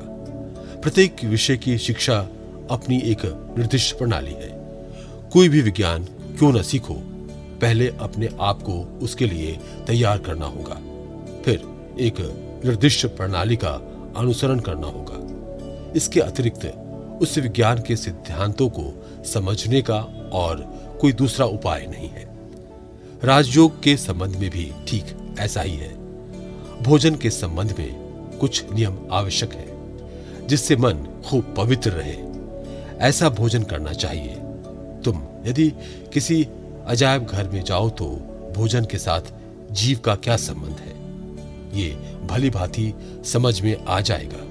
प्रत्येक 0.81 1.15
विषय 1.23 1.57
की 1.57 1.77
शिक्षा 1.77 2.27
अपनी 2.71 2.97
एक 2.99 3.53
निर्दिष्ट 3.57 3.97
प्रणाली 3.97 4.31
है। 4.31 4.49
कोई 5.33 5.49
भी 5.49 5.61
विज्ञान 5.61 6.03
क्यों 6.03 6.53
न 6.53 6.61
सीखो, 6.61 6.93
पहले 7.61 7.87
अपने 7.99 8.29
आप 8.39 8.61
को 8.61 8.99
उसके 9.01 9.25
लिए 9.25 9.59
तैयार 9.87 10.17
करना 10.17 10.45
होगा। 10.45 10.75
फिर 11.41 11.63
एक 11.99 12.13
निर्दिष्ट 12.65 13.07
प्रणाली 13.07 13.55
का 13.55 13.71
अनुसरण 14.17 14.59
करना 14.59 14.87
होगा। 14.87 15.15
इसके 15.95 16.19
अतिरिक्त 16.19 16.85
उस 17.21 17.37
विज्ञान 17.37 17.83
के 17.87 17.95
सिद्धांतों 17.95 18.69
को 18.69 19.05
समझने 19.23 19.81
का 19.81 19.99
और 20.33 20.78
कोई 21.01 21.13
दूसरा 21.13 21.45
उपाय 21.45 21.85
नहीं 21.89 22.09
है। 22.09 22.27
राजयोग 23.23 23.81
के 23.83 23.97
संबंध 23.97 24.35
में 24.35 24.49
भी 24.49 24.71
ठीक 24.87 25.15
ऐसा 25.39 25.61
ही 25.61 25.75
है। 25.75 25.93
भोजन 26.83 27.15
के 27.15 27.29
संबंध 27.29 27.75
में 27.79 27.93
कुछ 28.39 28.63
नियम 28.73 28.97
आवश्यक 29.11 29.53
है, 29.53 30.47
जिससे 30.47 30.75
मन 30.75 31.21
खूब 31.25 31.53
पवित्र 31.57 31.91
रहे। 31.91 32.17
ऐसा 33.07 33.29
भोजन 33.29 33.63
करना 33.63 33.93
चाहिए। 33.93 34.35
तुम 35.05 35.21
यदि 35.45 35.71
किसी 36.13 36.47
अजायब 36.85 37.25
घर 37.25 37.49
में 37.49 37.63
जाओ 37.63 37.89
तो 37.89 38.05
भोजन 38.55 38.85
के 38.85 38.97
साथ 38.97 39.21
जीव 39.71 39.99
का 39.99 40.15
क्या 40.15 40.37
संबंध 40.37 40.77
है? 40.77 40.97
ये 41.79 41.91
भली 42.27 42.49
भांति 42.49 42.93
समझ 43.25 43.61
में 43.61 43.75
आ 43.85 43.99
जाएगा। 44.01 44.45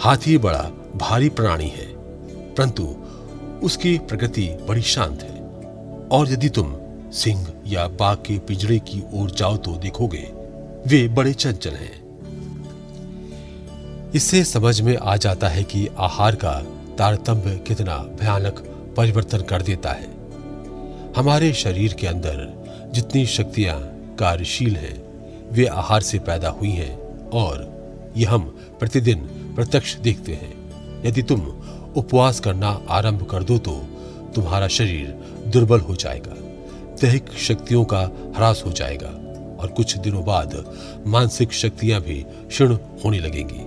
हाथी 0.00 0.38
बड़ा 0.38 0.62
भारी 0.96 1.28
प्राणी 1.28 1.68
है, 1.68 1.86
परंतु 2.54 2.94
उसकी 3.62 3.98
प्रकृति 3.98 4.48
बड़ी 4.68 4.82
शांत 4.82 5.22
है। 5.22 5.39
और 6.12 6.30
यदि 6.32 6.48
तुम 6.48 6.74
सिंह 7.12 7.46
या 7.66 7.86
बाघ 7.88 8.16
के 8.16 8.38
पिंजरे 8.38 8.78
की 8.78 9.02
ओर 9.14 9.30
जाओ 9.30 9.56
तो 9.56 9.72
देखोगे, 9.76 10.30
वे 10.86 11.08
बड़े 11.08 11.32
चंचल 11.32 11.70
हैं। 11.70 11.98
इससे 14.14 14.44
समझ 14.44 14.80
में 14.80 14.96
आ 14.96 15.16
जाता 15.16 15.48
है 15.48 15.62
कि 15.62 15.86
आहार 15.98 16.34
का 16.34 16.52
तारतम्य 16.98 17.56
कितना 17.56 17.96
भयानक 18.20 18.58
परिवर्तन 18.96 19.42
कर 19.42 19.62
देता 19.62 19.92
है। 19.92 20.08
हमारे 21.16 21.52
शरीर 21.52 21.92
के 21.92 22.06
अंदर 22.06 22.90
जितनी 22.94 23.26
शक्तियाँ 23.26 23.78
कार्यशील 24.18 24.76
हैं, 24.76 25.02
वे 25.52 25.66
आहार 25.66 26.00
से 26.00 26.18
पैदा 26.18 26.48
हुई 26.48 26.70
हैं 26.70 27.28
और 27.30 27.68
ये 28.16 28.24
हम 28.24 28.42
प्रतिदिन 28.80 29.18
प्रत्यक्ष 29.56 29.94
देखते 29.96 30.32
हैं। 30.32 30.52
यदि 31.06 31.22
तुम 31.22 31.40
उपवास 31.96 32.40
करना 32.40 32.80
आरंभ 32.88 33.22
कर 33.30 33.42
दो 33.42 33.58
तो 33.58 33.72
तुम्हारा 34.34 34.68
शरीर 34.68 35.06
दुर्बल 35.46 35.80
हो 35.80 35.94
जाएगा, 35.94 36.34
दैहिक 37.00 37.30
शक्तियों 37.38 37.84
का 37.84 38.00
ह्रास 38.36 38.62
हो 38.66 38.72
जाएगा 38.72 39.08
और 39.60 39.72
कुछ 39.76 39.96
दिनों 39.98 40.24
बाद 40.24 40.64
मानसिक 41.06 41.52
शक्तियाँ 41.52 42.00
भी 42.00 42.22
क्षीण 42.48 42.76
होने 43.04 43.18
लगेंगी। 43.18 43.64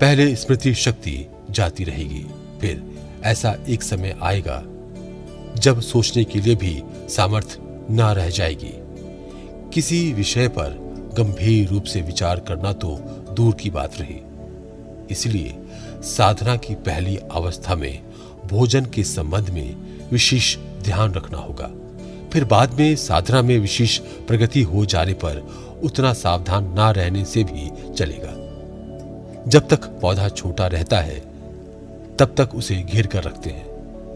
पहले 0.00 0.34
स्मृति 0.36 0.74
शक्ति 0.74 1.26
जाती 1.50 1.84
रहेगी, 1.84 2.24
फिर 2.60 2.82
ऐसा 3.24 3.56
एक 3.68 3.82
समय 3.82 4.16
आएगा 4.22 4.62
जब 5.56 5.80
सोचने 5.80 6.24
के 6.24 6.40
लिए 6.40 6.54
भी 6.54 6.82
सामर्थ्य 7.08 7.58
न 7.90 8.12
रह 8.16 8.28
जाएगी। 8.30 8.72
किसी 9.74 10.12
विषय 10.12 10.48
पर 10.48 10.84
गंभीर 11.18 11.68
रूप 11.68 11.84
से 11.84 12.00
विचार 12.00 12.40
करना 12.40 12.72
तो 12.72 12.96
दूर 13.32 13.54
की 13.54 13.70
बात 13.70 14.00
रही। 14.00 14.20
इसलिए 15.10 15.56
साधना 16.06 16.56
की 16.56 16.74
पहली 16.74 17.16
अवस्था 17.16 17.74
में 17.74 18.02
भोजन 18.46 18.84
के 18.84 19.04
संबंध 19.04 19.50
में 19.50 19.76
विशेष 20.12 20.56
ध्यान 20.56 21.12
रखना 21.12 21.38
होगा। 21.38 21.70
फिर 22.32 22.44
बाद 22.44 22.74
में 22.80 22.96
साधना 22.96 23.42
में 23.42 23.58
विशेष 23.58 23.98
प्रगति 23.98 24.62
हो 24.62 24.86
जाने 24.86 25.12
पर 25.12 25.36
उतना 25.82 26.12
सावधान 26.12 26.74
ना 26.74 26.90
रहने 26.90 27.24
से 27.24 27.44
भी 27.44 27.92
चलेगा। 27.92 28.46
जब 29.50 29.68
तक 29.68 29.84
पौधा 29.84 30.28
छोटा 30.28 30.66
रहता 30.66 30.98
है, 30.98 31.20
तब 32.18 32.34
तक 32.38 32.54
उसे 32.54 32.76
घेर 32.76 33.06
कर 33.06 33.22
रखते 33.22 33.50
हैं, 33.50 33.66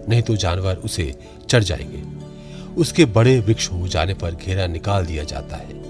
नहीं 0.09 0.23
तो 0.23 0.37
जानवर 0.37 0.75
उसे 0.75 1.15
चढ़ 1.49 1.65
जाएँगे। 1.65 2.03
उसके 2.77 3.05
बड़े 3.05 3.41
वृक्ष 3.41 3.73
हो 3.73 3.89
जाने 3.89 4.15
पर 4.15 4.35
घेरा 4.35 4.67
निकाल 4.67 5.07
दिया 5.07 5.25
जाता 5.25 5.57
है। 5.57 5.83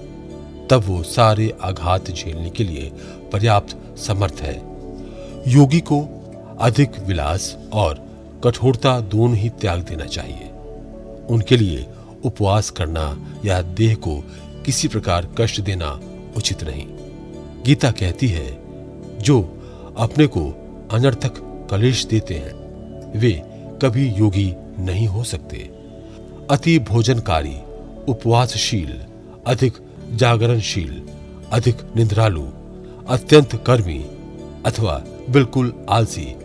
तब 0.67 0.83
वो 0.85 1.03
सारे 1.03 1.53
आघात 1.61 2.11
झेलने 2.11 2.49
के 2.49 2.63
लिए 2.63 2.91
पर्याप्त 3.31 3.97
समर्थ 3.97 4.35
है। 4.41 4.57
योगी 5.47 5.79
को 5.79 6.17
अधिक 6.59 6.91
विलास 6.99 7.57
और 7.73 8.10
कठोरता 8.43 8.99
दोनों 8.99 9.35
ही 9.35 9.49
त्याग 9.49 9.79
देना 9.79 10.05
चाहिए। 10.05 10.49
उनके 11.29 11.57
लिए 11.57 11.85
उपवास 12.25 12.69
करना 12.69 13.25
या 13.45 13.61
देह 13.61 13.95
को 13.95 14.15
किसी 14.65 14.87
प्रकार 14.87 15.29
कष्ट 15.37 15.61
देना 15.61 15.99
उचित 16.37 16.63
नहीं। 16.63 16.85
गीता 17.63 17.91
कहती 17.91 18.27
है, 18.27 18.47
जो 19.19 19.41
अपने 19.97 20.27
को 20.27 20.41
अनर्थक 20.91 21.33
कलेश 21.71 22.05
देते 22.05 22.33
हैं, 22.33 22.53
वे 23.19 23.31
कभी 23.81 24.07
योगी 24.09 24.53
नहीं 24.79 25.07
हो 25.07 25.23
सकते। 25.23 25.57
अति 26.51 26.79
भोजनकारी, 26.79 27.55
उपवासशील, 28.07 28.99
अधिक 29.47 29.73
जागरणशील, 30.13 31.01
अधिक 31.51 31.77
निद्रालु, 31.95 32.45
अत्यंत 33.07 33.63
कर्मी 33.67 34.05
अथवा 34.65 35.03
बिल्कुल 35.29 35.73
आलसी, 35.89 36.35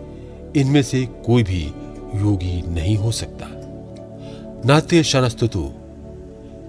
इनमें 0.56 0.82
से 0.82 1.06
कोई 1.26 1.42
भी 1.42 1.72
योगी 2.20 2.62
नहीं 2.62 2.96
हो 2.96 3.12
सकता। 3.12 3.46
नात्य 4.64 5.02
शनस्तु 5.02 5.72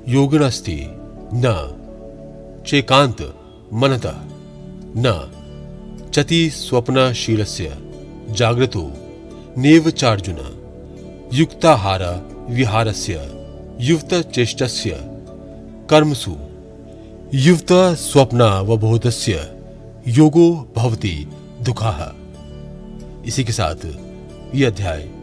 योगिनस्ति 0.07 0.85
न। 1.33 1.73
चेकांत 2.67 3.35
मनत। 3.73 4.01
न। 4.97 5.31
चति 6.13 6.49
स्वप्नशीलस्य 6.49 7.77
जागृतो 8.29 8.91
नेव 9.57 9.89
चार्जुन। 9.89 10.37
युक्ताहार 11.33 12.29
विहारस्य। 12.49 13.13
युक्त 13.79 14.13
चेष्टस्य। 14.13 14.89
कर्मसु। 15.89 16.35
युक्त 17.33 17.67
स्वप्न 17.71 18.41
वबोधस्य 18.41 19.55
योगो 20.07 20.73
भवति 20.75 21.31
दुखाह 21.61 22.13
इसी 23.25 23.43
के 23.43 23.51
साथ 23.51 23.85
ये 24.55 24.65
अध्याय। 24.65 25.09